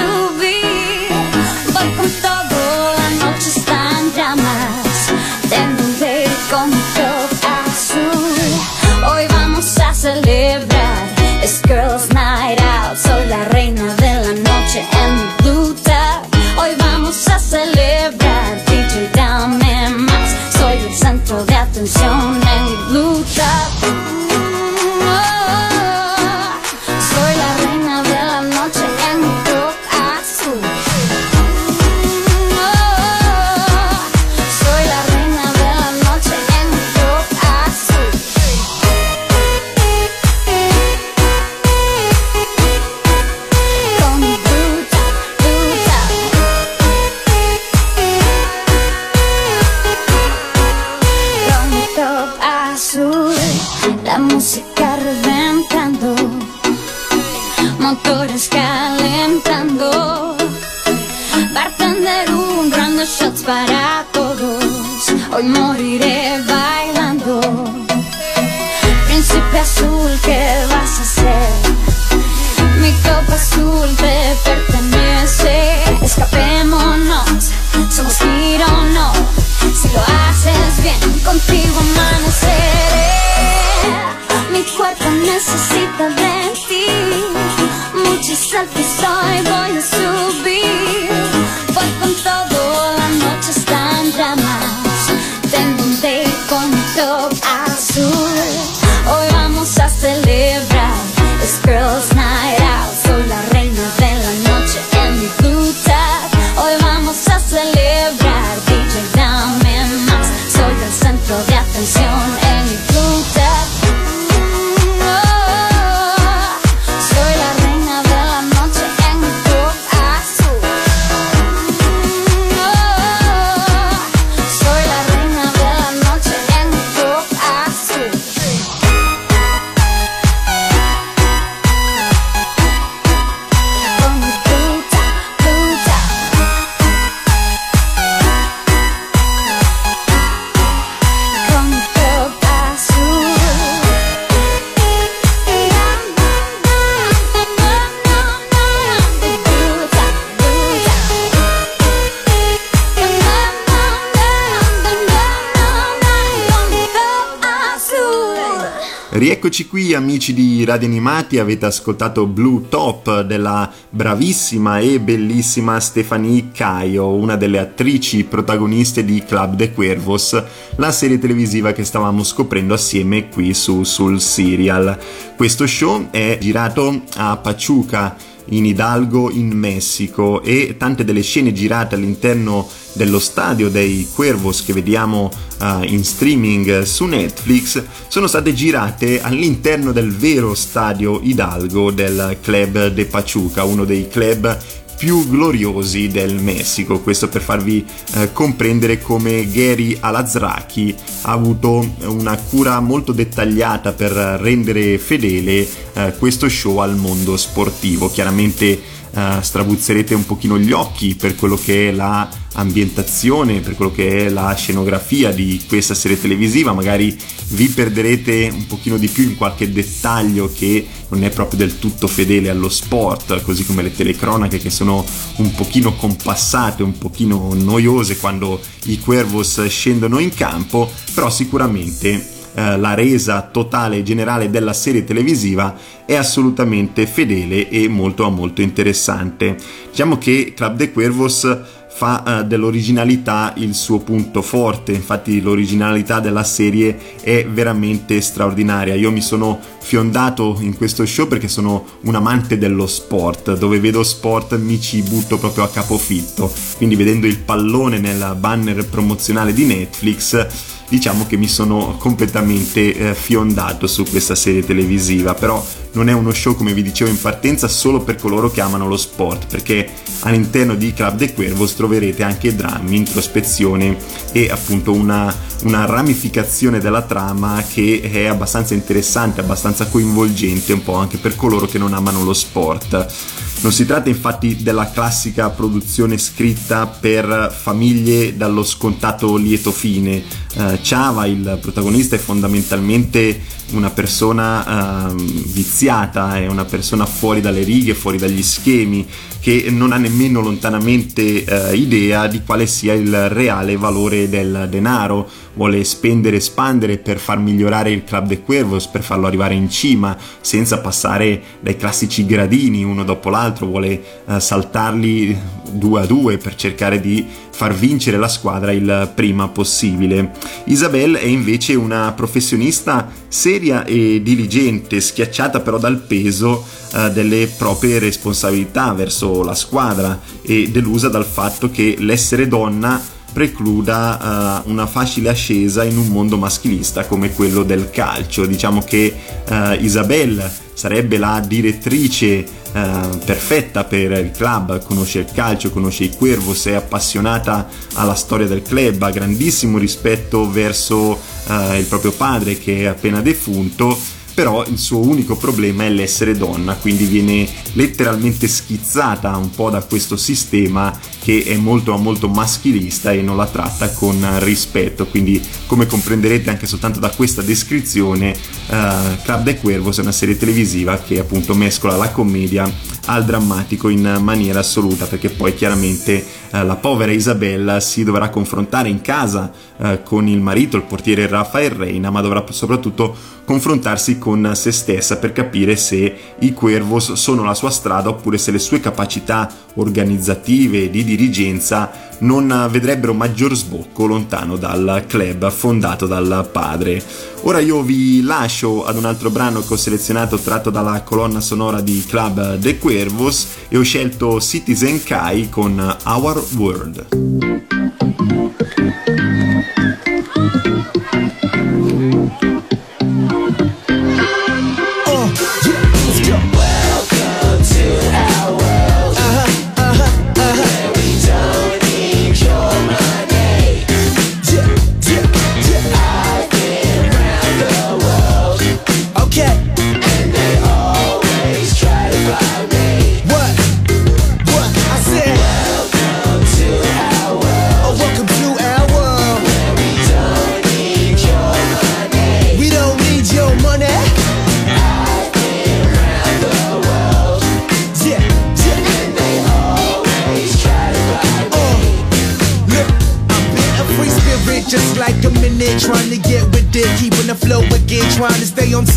Rieccoci 159.42 159.68
qui 159.68 159.94
amici 159.94 160.34
di 160.34 160.66
Radio 160.66 160.90
Animati, 160.90 161.40
avete 161.40 161.66
ascoltato 161.66 162.26
Blue 162.26 162.64
Top 162.68 163.22
della 163.22 163.72
bravissima 163.90 164.80
e 164.80 165.00
bellissima 165.00 165.80
Stephanie 165.80 166.50
Caio, 166.52 167.14
una 167.14 167.38
delle 167.38 167.58
attrici 167.58 168.26
protagoniste 168.26 169.06
di 169.06 169.24
Club 169.24 169.56
de 169.56 169.72
Cuervos, 169.72 170.44
la 170.76 170.92
serie 170.92 171.20
televisiva 171.20 171.72
che 171.72 171.86
stavamo 171.86 172.22
scoprendo 172.22 172.74
assieme 172.74 173.30
qui 173.30 173.54
su 173.54 173.84
sul 173.86 174.20
serial. 174.20 175.00
Questo 175.38 175.66
show 175.66 176.10
è 176.12 176.38
girato 176.42 177.04
a 177.16 177.38
Pachuca 177.38 178.18
in 178.52 178.66
Hidalgo 178.66 179.30
in 179.30 179.50
Messico 179.50 180.42
e 180.42 180.76
tante 180.78 181.04
delle 181.04 181.22
scene 181.22 181.54
girate 181.54 181.96
all'interno 181.96 182.68
dello 182.94 183.20
stadio 183.20 183.70
dei 183.70 184.08
Cuervos 184.14 184.64
che 184.64 184.74
vediamo 184.74 185.32
eh, 185.62 185.86
in 185.86 186.04
streaming 186.04 186.82
su 186.82 187.06
Netflix 187.06 187.84
sono 188.08 188.28
state 188.28 188.54
girate 188.54 189.22
all'interno 189.22 189.92
del 189.92 190.12
vero 190.16 190.56
stadio 190.56 191.20
Hidalgo 191.22 191.92
del 191.92 192.38
Club 192.42 192.88
de 192.88 193.06
Pachuca, 193.06 193.64
uno 193.64 193.86
dei 193.86 194.08
club 194.08 194.58
più 195.00 195.30
gloriosi 195.30 196.10
del 196.10 196.42
Messico. 196.42 197.00
Questo 197.00 197.30
per 197.30 197.42
farvi 197.42 197.86
eh, 198.16 198.34
comprendere 198.34 199.00
come 199.00 199.50
Gary 199.50 199.96
Alazraki 199.98 200.94
ha 201.22 201.32
avuto 201.32 201.90
una 202.02 202.36
cura 202.36 202.82
molto 202.82 203.14
dettagliata 203.14 203.94
per 203.94 204.12
rendere 204.12 204.98
fedele 204.98 205.66
eh, 205.94 206.14
questo 206.20 206.50
show 206.50 206.80
al 206.80 206.98
mondo 206.98 207.38
sportivo. 207.38 208.10
Chiaramente 208.10 208.78
eh, 209.12 209.38
strabuzzerete 209.42 210.14
un 210.14 210.26
pochino 210.26 210.58
gli 210.60 210.72
occhi 210.72 211.16
per 211.16 211.36
quello 211.36 211.58
che 211.58 211.90
è 211.90 211.92
la 211.92 212.30
ambientazione, 212.54 213.60
per 213.60 213.76
quello 213.76 213.92
che 213.92 214.26
è 214.26 214.30
la 214.30 214.54
scenografia 214.56 215.32
di 215.32 215.62
questa 215.68 215.94
serie 215.94 216.20
televisiva, 216.20 216.74
magari 216.74 217.16
vi 217.50 217.68
perderete 217.68 218.50
un 218.52 218.66
pochino 218.68 218.98
di 218.98 219.08
più 219.08 219.24
in 219.24 219.36
qualche 219.36 219.72
dettaglio 219.72 220.52
che 220.54 220.86
non 221.10 221.24
è 221.24 221.30
proprio 221.30 221.60
del 221.60 221.80
tutto 221.80 222.08
fedele 222.08 222.50
allo 222.50 222.70
sport, 222.70 223.42
così 223.42 223.66
come 223.66 223.82
le 223.82 223.94
telecronache 223.94 224.58
che 224.58 224.70
sono 224.70 225.06
un 225.38 225.52
pochino 225.54 225.94
compassate, 225.96 226.84
un 226.84 226.98
pochino 226.98 227.54
noiose 227.54 228.18
quando 228.18 228.60
i 228.86 229.00
Cuervos 229.00 229.66
scendono 229.68 230.20
in 230.20 230.34
campo, 230.34 230.92
però 231.14 231.30
sicuramente 231.30 232.38
eh, 232.60 232.78
la 232.78 232.94
resa 232.94 233.48
totale 233.50 233.98
e 233.98 234.04
generale 234.04 234.50
della 234.50 234.74
serie 234.74 235.06
televisiva 235.06 235.74
è 236.06 236.16
assolutamente 236.16 237.08
fedele 237.08 237.70
e 237.70 237.88
molto 237.88 238.30
molto 238.30 238.62
interessante. 238.62 239.56
Diciamo 239.90 240.18
che 240.18 240.52
Club 240.54 240.76
de 240.76 240.92
Cuervos 240.92 241.58
fa 241.88 242.42
eh, 242.42 242.46
dell'originalità 242.46 243.54
il 243.56 243.74
suo 243.74 244.00
punto 244.00 244.42
forte, 244.42 244.92
infatti 244.92 245.40
l'originalità 245.40 246.20
della 246.20 246.44
serie 246.44 246.98
è 247.22 247.46
veramente 247.50 248.20
straordinaria. 248.20 248.94
Io 248.94 249.12
mi 249.12 249.22
sono 249.22 249.60
fiondato 249.90 250.56
in 250.60 250.78
questo 250.78 251.04
show 251.04 251.28
perché 251.28 251.48
sono 251.48 251.84
un 252.02 252.14
amante 252.14 252.60
dello 252.60 252.86
sport, 252.86 253.58
dove 253.58 253.80
vedo 253.80 254.04
sport 254.04 254.56
mi 254.60 254.80
ci 254.80 255.02
butto 255.02 255.40
proprio 255.40 255.64
a 255.64 255.70
capofitto, 255.70 256.54
quindi 256.78 256.96
vedendo 256.96 257.26
il 257.26 257.40
pallone 257.40 257.98
nel 257.98 258.36
banner 258.38 258.86
promozionale 258.86 259.52
di 259.52 259.66
Netflix 259.66 260.78
diciamo 260.90 261.26
che 261.28 261.38
mi 261.38 261.48
sono 261.48 261.96
completamente 261.98 262.94
eh, 262.94 263.14
fiondato 263.14 263.88
su 263.88 264.04
questa 264.04 264.36
serie 264.36 264.66
televisiva, 264.66 265.36
però 265.36 265.64
non 265.94 266.10
è 266.10 266.14
uno 266.14 266.34
show 266.34 266.56
come 266.56 266.74
vi 266.74 266.82
dicevo 266.82 267.10
in 267.10 267.20
partenza 267.20 267.68
solo 267.68 268.02
per 268.02 268.16
coloro 268.16 268.50
che 268.50 268.62
amano 268.62 268.88
lo 268.88 268.98
sport, 268.98 269.46
perché 269.48 269.88
all'interno 270.22 270.76
di 270.76 270.94
Club 270.94 271.16
de 271.16 271.34
Cuervos 271.34 271.76
troverete 271.76 272.24
anche 272.24 272.56
drammi, 272.56 272.98
introspezione 272.98 273.98
e 274.32 274.50
appunto 274.50 274.92
una, 274.92 275.34
una 275.64 275.86
ramificazione 275.86 276.80
della 276.80 277.04
trama 277.04 277.64
che 277.72 278.02
è 278.02 278.26
abbastanza 278.26 278.74
interessante, 278.74 279.42
abbastanza 279.42 279.79
coinvolgente 279.88 280.74
un 280.74 280.84
po' 280.84 280.96
anche 280.96 281.18
per 281.18 281.36
coloro 281.36 281.66
che 281.66 281.78
non 281.78 281.94
amano 281.94 282.24
lo 282.24 282.34
sport. 282.34 283.14
Non 283.62 283.72
si 283.74 283.86
tratta 283.86 284.08
infatti 284.08 284.62
della 284.62 284.90
classica 284.90 285.50
produzione 285.50 286.18
scritta 286.18 286.88
per 286.88 287.54
famiglie 287.56 288.38
dallo 288.38 288.64
scontato 288.64 289.36
lieto 289.36 289.72
fine. 289.72 290.24
Eh, 290.56 290.80
Chava, 290.82 291.26
il 291.28 291.60
protagonista, 291.62 292.16
è 292.16 292.20
fondamentalmente 292.20 293.58
una 293.72 293.92
persona 293.92 295.12
eh, 295.12 295.14
viziata, 295.46 296.38
è 296.38 296.48
una 296.48 296.66
persona 296.66 297.06
fuori 297.06 297.40
dalle 297.40 297.62
righe, 297.62 297.94
fuori 297.94 298.18
dagli 298.18 298.42
schemi, 298.42 299.08
che 299.40 299.68
non 299.70 299.92
ha 299.92 299.98
nemmeno 299.98 300.42
lontanamente 300.42 301.44
eh, 301.44 301.76
idea 301.76 302.28
di 302.28 302.42
quale 302.44 302.66
sia 302.66 302.94
il 302.94 303.30
reale 303.30 303.78
valore 303.78 304.28
del 304.28 304.68
denaro. 304.72 305.30
Vuole 305.54 305.84
spendere 305.84 306.38
e 306.38 306.40
spandere 306.40 306.98
per 306.98 307.20
far 307.20 307.38
migliorare 307.38 307.92
il 307.92 308.04
Club 308.04 308.28
de 308.28 308.42
Cuervos, 308.42 308.88
per 308.88 309.04
farlo 309.04 309.28
arrivare 309.28 309.54
in 309.54 309.70
cima, 309.70 310.18
senza 310.42 310.80
passare 310.80 311.42
dai 311.60 311.78
classici 311.78 312.26
gradini 312.26 312.84
uno 312.84 313.04
dopo 313.04 313.30
l'altro, 313.30 313.68
vuole 313.68 314.02
eh, 314.26 314.40
saltarli 314.40 315.38
due 315.74 316.02
a 316.02 316.06
due 316.06 316.38
per 316.38 316.56
cercare 316.56 317.00
di 317.00 317.24
far 317.60 317.74
vincere 317.74 318.16
la 318.16 318.30
squadra 318.30 318.72
il 318.72 319.12
prima 319.14 319.50
possibile. 319.50 320.32
Isabel 320.68 321.16
è 321.16 321.26
invece 321.26 321.76
una 321.76 322.14
professionista 322.14 323.12
seria 323.28 323.84
e 323.84 324.22
diligente, 324.24 325.02
schiacciata 325.02 325.60
però 325.60 325.78
dal 325.78 325.98
peso 325.98 326.64
eh, 326.94 327.12
delle 327.12 327.48
proprie 327.48 328.00
responsabilità 328.00 328.94
verso 328.94 329.44
la 329.44 329.56
squadra 329.56 330.22
e 330.42 330.70
delusa 330.72 331.10
dal 331.10 331.26
fatto 331.26 331.70
che 331.70 331.98
l'essere 332.00 332.48
donna 332.48 333.18
precluda 333.34 334.64
uh, 334.66 334.70
una 334.70 334.88
facile 334.88 335.30
ascesa 335.30 335.84
in 335.84 335.98
un 335.98 336.08
mondo 336.08 336.38
maschilista 336.38 337.06
come 337.06 337.34
quello 337.34 337.64
del 337.64 337.90
calcio. 337.90 338.46
Diciamo 338.46 338.82
che 338.82 339.14
uh, 339.50 339.84
Isabel 339.84 340.50
sarebbe 340.74 341.18
la 341.18 341.44
direttrice 341.46 342.46
uh, 342.74 343.18
perfetta 343.26 343.84
per 343.84 344.12
il 344.12 344.32
club, 344.32 344.84
conosce 344.84 345.20
il 345.20 345.32
calcio, 345.32 345.70
conosce 345.72 346.06
i 346.06 346.16
Cuervos, 346.16 346.66
è 346.66 346.74
appassionata 346.74 347.68
alla 347.94 348.16
storia 348.16 348.48
del 348.48 348.62
club, 348.62 349.02
ha 349.02 349.12
grandissimo 349.12 349.78
rispetto 349.78 350.50
verso 350.50 351.38
il 351.50 351.86
proprio 351.86 352.12
padre 352.12 352.60
che 352.60 352.82
è 352.82 352.86
appena 352.86 353.22
defunto 353.22 353.98
però 354.40 354.66
il 354.68 354.78
suo 354.78 355.00
unico 355.00 355.36
problema 355.36 355.84
è 355.84 355.90
l'essere 355.90 356.38
donna, 356.38 356.76
quindi 356.76 357.04
viene 357.04 357.46
letteralmente 357.74 358.48
schizzata 358.48 359.36
un 359.36 359.50
po' 359.50 359.70
da 359.70 359.82
questo 359.82 360.16
sistema 360.16 360.98
che 361.22 361.44
è 361.44 361.58
molto 361.58 361.98
molto 361.98 362.30
maschilista 362.30 363.12
e 363.12 363.22
non 363.22 363.36
la 363.36 363.48
tratta 363.48 363.90
con 363.90 364.26
rispetto, 364.40 365.08
quindi 365.08 365.46
come 365.66 365.88
comprenderete 365.88 366.52
anche 366.52 366.68
soltanto 366.68 367.02
da 367.02 367.10
questa 367.10 367.42
descrizione 367.42 368.34
uh, 368.70 369.22
Club 369.24 369.44
de 369.44 369.58
Cuervos 369.58 369.98
è 369.98 370.02
una 370.04 370.14
serie 370.14 370.38
televisiva 370.38 370.98
che 371.00 371.20
appunto 371.20 371.54
mescola 371.54 371.98
la 371.98 372.10
commedia 372.10 372.72
al 373.10 373.26
drammatico 373.26 373.90
in 373.90 374.20
maniera 374.22 374.60
assoluta 374.60 375.06
perché 375.06 375.30
poi 375.30 375.56
chiaramente 375.56 376.24
uh, 376.52 376.64
la 376.64 376.76
povera 376.76 377.12
Isabella 377.12 377.80
si 377.80 378.04
dovrà 378.04 378.30
confrontare 378.30 378.88
in 378.88 379.02
casa 379.02 379.52
uh, 379.78 380.04
con 380.04 380.28
il 380.28 380.40
marito, 380.40 380.78
il 380.78 380.84
portiere 380.84 381.28
Rafael 381.28 381.72
Reina, 381.72 382.12
ma 382.12 382.22
dovrà 382.22 382.44
soprattutto 382.52 383.16
confrontarsi 383.46 384.20
con 384.20 384.52
se 384.54 384.72
stessa 384.72 385.18
per 385.18 385.32
capire 385.34 385.76
se 385.76 386.16
i 386.38 386.54
Cuervos 386.54 387.14
sono 387.14 387.44
la 387.44 387.56
sua 387.56 387.72
strada 387.72 388.10
oppure 388.10 388.38
se 388.38 388.52
le 388.52 388.60
sue 388.60 388.80
capacità 388.80 389.52
organizzative 389.74 390.92
di 390.92 391.04
dirigenza 391.04 391.92
non 392.20 392.68
vedrebbero 392.70 393.14
maggior 393.14 393.56
sbocco 393.56 394.06
lontano 394.06 394.56
dal 394.56 395.06
club 395.08 395.50
fondato 395.50 396.06
dal 396.06 396.48
padre. 396.52 397.02
Ora 397.44 397.60
io 397.60 397.82
vi 397.82 398.22
lascio 398.22 398.86
ad 398.86 398.98
un 398.98 399.06
altro 399.06 399.30
brano 399.30 399.62
che 399.62 399.74
ho 399.74 399.78
selezionato 399.78 400.38
tratto 400.38 400.70
dalla 400.70 401.02
colonna 401.04 401.40
sonora 401.40 401.82
di 401.82 402.04
Club 402.08 402.60
The 402.60 402.78
Cuervos 402.78 403.48
e 403.70 403.78
ho 403.78 403.82
scelto 403.82 404.40
Citizen 404.40 405.02
Kai 405.04 405.50
con 405.50 405.98
Our 406.04 406.44
World. 406.58 407.08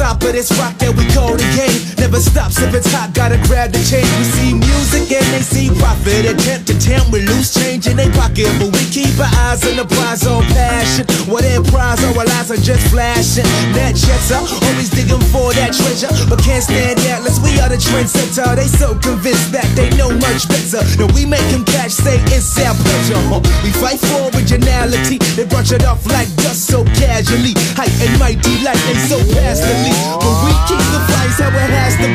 But 0.03 0.35
it's 0.35 0.51
rock 0.59 0.77
that 0.79 0.93
we 0.97 1.07
call 1.15 1.37
the 1.37 1.47
game. 1.55 1.72
Never 2.13 2.29
stops 2.29 2.61
if 2.61 2.75
it's 2.77 2.93
hot, 2.93 3.17
gotta 3.17 3.41
grab 3.49 3.73
the 3.73 3.81
chain. 3.89 4.05
We 4.21 4.25
see 4.37 4.53
music 4.53 5.09
and 5.17 5.25
they 5.33 5.41
see 5.41 5.73
profit. 5.81 6.29
Attempt 6.29 6.69
to 6.69 6.77
tempt, 6.77 7.09
we 7.09 7.25
lose 7.25 7.57
change 7.57 7.89
in 7.89 7.97
their 7.97 8.13
pocket. 8.13 8.53
But 8.61 8.69
we 8.69 8.85
keep 8.93 9.17
our 9.17 9.33
eyes 9.49 9.65
on 9.65 9.81
the 9.81 9.89
prize 9.89 10.29
on 10.29 10.45
passion. 10.53 11.09
What 11.25 11.41
in 11.49 11.65
prize, 11.65 12.05
our 12.05 12.13
lives 12.13 12.53
are 12.53 12.61
just 12.61 12.85
flashing. 12.93 13.49
That 13.73 13.97
jets 13.97 14.29
up, 14.29 14.45
always 14.45 14.93
digging 14.93 15.25
for 15.33 15.57
that 15.57 15.73
treasure. 15.73 16.13
But 16.29 16.45
can't 16.45 16.61
stand 16.61 17.01
that, 17.01 17.25
unless 17.25 17.41
we 17.41 17.57
are 17.65 17.73
the 17.73 17.81
trendsetter. 17.81 18.61
They 18.61 18.69
so 18.69 18.93
convinced 19.01 19.49
that 19.57 19.65
they 19.73 19.89
know 19.97 20.13
much 20.13 20.45
better. 20.53 20.85
Now 21.01 21.09
we 21.17 21.25
make 21.25 21.49
them 21.49 21.65
catch, 21.65 21.97
say 21.97 22.21
it's 22.29 22.53
our 22.61 22.77
pleasure. 22.77 23.25
We 23.65 23.73
fight 23.81 24.05
for 24.05 24.29
originality. 24.37 25.17
They 25.33 25.49
brush 25.49 25.73
it 25.73 25.89
off 25.89 26.05
like 26.13 26.29
dust 26.45 26.69
so 26.69 26.85
casually. 27.01 27.57
Height 27.73 27.97
and 28.05 28.21
mighty 28.21 28.61
like 28.61 28.77
they 28.85 29.01
so 29.09 29.17
past. 29.33 29.65
But 29.65 30.37
we 30.45 30.53
keep 30.69 30.85
the 30.93 31.01
fights 31.09 31.41
how 31.41 31.49
it 31.49 31.73
has 31.73 32.02
So 32.03 32.09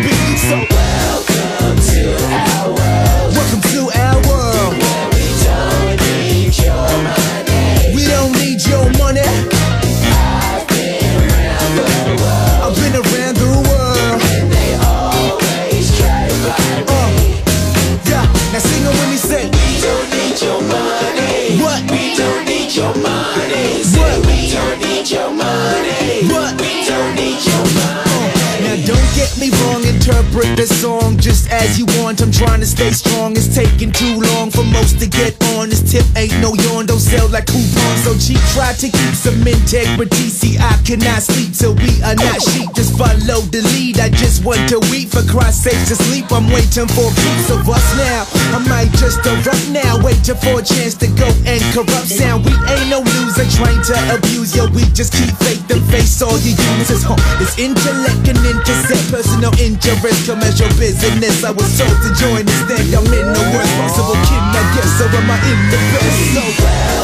welcome 0.69 1.79
to 1.79 2.17
our 2.29 2.67
world. 2.75 3.26
The 30.57 30.65
song 30.65 31.17
just 31.17 31.51
as 31.51 31.77
you 31.77 31.85
want. 32.01 32.19
I'm 32.19 32.31
trying 32.31 32.59
to 32.59 32.65
stay 32.65 32.89
strong. 32.89 33.37
It's 33.37 33.53
taking 33.53 33.91
too 33.91 34.19
long 34.19 34.36
for 34.57 34.65
most 34.73 34.97
to 34.97 35.05
get 35.05 35.37
on. 35.53 35.69
This 35.69 35.85
tip 35.85 36.01
ain't 36.17 36.33
no 36.41 36.57
yawn, 36.65 36.89
don't 36.89 36.97
sell 36.97 37.29
like 37.29 37.45
coupons. 37.45 38.01
So 38.01 38.17
cheap, 38.17 38.41
try 38.57 38.73
to 38.73 38.87
keep 38.89 39.13
some 39.13 39.37
integrity. 39.45 40.33
See, 40.33 40.57
I 40.57 40.73
cannot 40.81 41.21
sleep 41.21 41.53
till 41.53 41.77
we 41.77 42.01
are 42.01 42.17
not 42.17 42.41
sheep. 42.41 42.73
Just 42.73 42.97
follow 42.97 43.45
the 43.53 43.61
lead. 43.77 44.01
I 44.01 44.09
just 44.09 44.41
want 44.41 44.65
to 44.73 44.81
weep 44.89 45.13
for 45.13 45.21
Christ's 45.29 45.69
sake 45.69 45.81
to 45.93 45.95
sleep. 45.95 46.25
I'm 46.33 46.49
waiting 46.49 46.89
for 46.89 47.13
peace 47.13 47.49
of 47.53 47.69
us 47.69 47.85
now. 48.01 48.25
I 48.57 48.59
might 48.65 48.89
just 48.97 49.21
erupt 49.21 49.69
now, 49.69 50.01
waiting 50.01 50.39
for 50.41 50.57
a 50.57 50.63
chance 50.65 50.97
to 51.05 51.07
go 51.13 51.29
and 51.45 51.61
corrupt 51.77 52.09
sound. 52.09 52.41
We 52.41 52.53
ain't 52.73 52.89
no 52.89 53.05
loser 53.05 53.45
trying 53.53 53.83
to 53.93 53.95
abuse 54.17 54.57
you. 54.57 54.65
We 54.73 54.89
just 54.97 55.13
keep 55.13 55.29
faith 55.45 55.69
and 55.69 55.85
face 55.93 56.17
all 56.25 56.33
you 56.41 56.57
use. 56.57 57.05
Huh? 57.05 57.19
It's 57.37 57.59
intellect 57.61 58.25
and 58.25 58.41
inter 58.41 58.77
Set 58.87 59.03
personal 59.11 59.51
interest, 59.59 60.29
commercial 60.29 60.69
business. 60.79 61.43
I 61.43 61.51
was 61.51 61.67
told 61.75 61.91
to 61.91 62.09
join 62.15 62.47
instead. 62.47 62.87
I'm 62.95 63.03
in 63.11 63.27
the 63.35 63.43
worst 63.51 63.73
possible 63.75 64.15
kid, 64.23 64.46
I 64.55 64.63
guess. 64.75 64.97
So 64.97 65.05
am 65.05 65.29
I 65.29 65.37
in 65.51 65.59
the 65.71 65.79
best? 65.93 66.33
So 66.33 66.96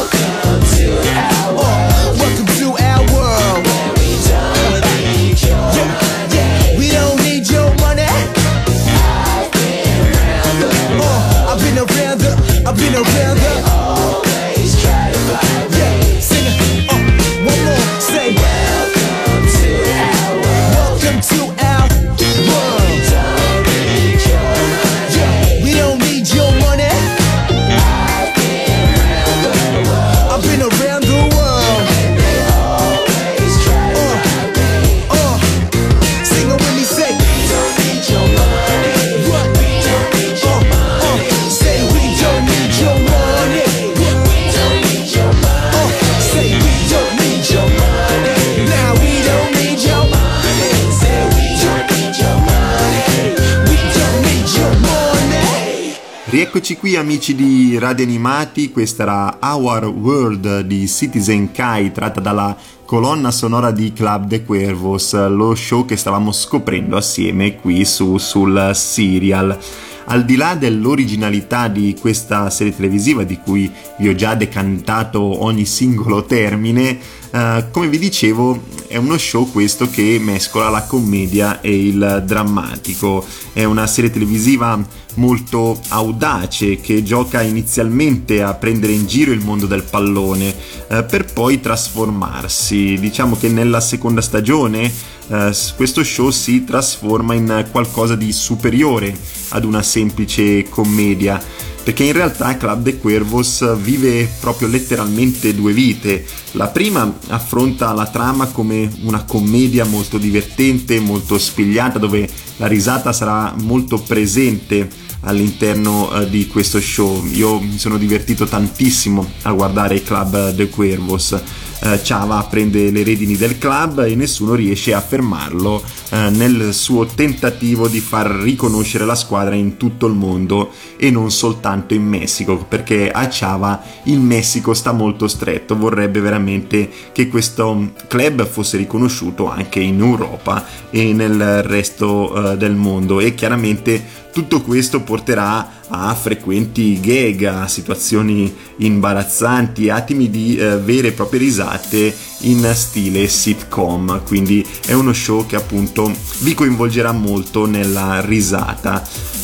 Eccoci 56.56 56.78
qui 56.78 56.96
amici 56.96 57.34
di 57.34 57.80
Radio 57.80 58.06
Animati, 58.06 58.70
questa 58.70 59.02
era 59.02 59.38
Our 59.42 59.86
World 59.88 60.60
di 60.60 60.88
Citizen 60.88 61.52
Kai 61.52 61.92
tratta 61.92 62.20
dalla 62.20 62.56
colonna 62.86 63.32
sonora 63.32 63.72
di 63.72 63.92
Club 63.92 64.28
de 64.28 64.44
Cuervos, 64.44 65.16
lo 65.30 65.56
show 65.56 65.84
che 65.84 65.96
stavamo 65.96 66.32
scoprendo 66.32 66.96
assieme 66.96 67.56
qui 67.56 67.84
su, 67.86 68.20
sul 68.20 68.70
serial. 68.76 69.58
Al 70.06 70.26
di 70.26 70.36
là 70.36 70.54
dell'originalità 70.54 71.70
di 71.70 71.98
questa 72.00 72.48
serie 72.52 72.76
televisiva 72.76 73.24
di 73.24 73.40
cui 73.40 73.72
vi 73.98 74.10
ho 74.10 74.14
già 74.14 74.36
decantato 74.36 75.44
ogni 75.44 75.66
singolo 75.66 76.24
termine, 76.24 77.00
eh, 77.36 77.66
come 77.72 77.88
vi 77.88 77.98
dicevo 77.98 78.62
è 78.86 78.98
uno 78.98 79.18
show 79.18 79.52
questo 79.52 79.90
che 79.90 80.20
mescola 80.22 80.70
la 80.70 80.84
commedia 80.84 81.62
e 81.62 81.88
il 81.88 82.24
drammatico. 82.28 83.26
È 83.52 83.64
una 83.64 83.88
serie 83.88 84.12
televisiva 84.12 84.80
molto 85.16 85.80
audace 85.90 86.80
che 86.80 87.02
gioca 87.02 87.42
inizialmente 87.42 88.44
a 88.44 88.54
prendere 88.54 88.94
in 88.94 89.08
giro 89.08 89.32
il 89.32 89.40
mondo 89.40 89.66
del 89.66 89.82
pallone 89.82 90.54
eh, 90.88 91.04
per 91.06 91.26
poi 91.34 91.60
trasformarsi. 91.60 93.00
Diciamo 93.00 93.36
che 93.36 93.50
nella 93.50 93.82
seconda 93.82 94.22
stagione 94.22 94.92
eh, 95.28 95.52
questo 95.76 96.04
show 96.04 96.30
si 96.30 96.64
trasforma 96.64 97.34
in 97.34 97.68
qualcosa 97.72 98.16
di 98.16 98.32
superiore 98.32 99.12
ad 99.50 99.66
una 99.66 99.82
semplice 99.82 100.70
commedia 100.70 101.42
perché 101.84 102.06
in 102.06 102.14
realtà 102.14 102.56
Club 102.56 102.82
de 102.82 102.98
Cuervos 102.98 103.78
vive 103.78 104.30
proprio 104.40 104.70
letteralmente 104.70 105.54
due 105.54 105.74
vite. 105.74 106.26
La 106.52 106.68
prima 106.68 107.20
affronta 107.28 107.92
la 107.92 108.08
trama 108.08 108.48
come 108.48 108.90
una 109.02 109.24
commedia 109.24 109.84
molto 109.84 110.18
divertente, 110.18 111.00
molto 111.00 111.38
spigliata, 111.38 112.00
dove 112.00 112.28
la 112.58 112.68
risata 112.68 113.12
sarà 113.12 113.54
molto 113.58 114.00
presente 114.00 114.88
all'interno 115.22 116.10
uh, 116.10 116.26
di 116.26 116.48
questo 116.48 116.80
show. 116.80 117.26
Io 117.34 117.60
mi 117.60 117.78
sono 117.78 117.98
divertito 117.98 118.46
tantissimo 118.46 119.30
a 119.44 119.52
guardare 119.52 120.02
Club 120.02 120.52
de 120.52 120.70
Cuervos. 120.70 121.36
Uh, 121.84 122.00
Chava 122.02 122.42
prende 122.50 122.92
le 122.92 123.04
redini 123.04 123.36
del 123.36 123.58
club 123.58 124.06
e 124.06 124.16
nessuno 124.16 124.54
riesce 124.56 124.94
a 124.94 125.02
fermarlo 125.02 125.84
uh, 126.12 126.16
nel 126.30 126.74
suo 126.74 127.06
tentativo 127.06 127.90
di 127.90 128.00
far 128.00 128.28
riconoscere 128.28 129.04
la 129.04 129.16
squadra 129.16 129.54
in 129.56 129.76
tutto 129.76 130.06
il 130.06 130.14
mondo 130.14 130.72
e 130.96 131.12
non 131.12 131.30
soltanto 131.30 131.94
in 131.94 132.06
Messico, 132.06 132.56
perché 132.70 133.12
a 133.12 133.28
Chava 133.30 133.82
il 134.04 134.22
Messico 134.22 134.74
sta 134.74 134.94
molto 134.94 135.28
stretto, 135.28 135.76
vorrebbe 135.76 136.22
veramente 136.22 136.90
che 137.12 137.28
questo 137.28 137.92
club 138.08 138.46
fosse 138.46 138.78
riconosciuto 138.78 139.50
anche 139.50 139.82
in 139.82 140.00
Europa 140.00 140.66
e 140.90 141.12
nel 141.12 141.64
resto 141.64 142.56
del 142.58 142.76
mondo. 142.76 143.20
E 143.20 143.36
chiaramente 143.36 144.22
tutto 144.32 144.62
questo 144.62 145.02
porterà 145.02 145.82
a 145.96 146.16
frequenti 146.16 147.00
gag, 147.00 147.44
a 147.44 147.68
situazioni 147.68 148.52
imbarazzanti, 148.78 149.90
attimi 149.90 150.30
di 150.30 150.56
eh, 150.56 150.78
vere 150.78 151.10
e 151.10 151.12
proprie 151.12 151.40
risate 151.40 152.14
in 152.40 152.68
stile 152.74 153.28
sitcom, 153.28 154.24
quindi 154.24 154.66
è 154.86 154.94
uno 154.94 155.14
show 155.14 155.46
che 155.46 155.56
appunto 155.56 156.12
vi 156.40 156.56
coinvolgerà 156.56 157.12
molto 157.12 157.68
nella 157.68 158.22
risata. 158.22 159.04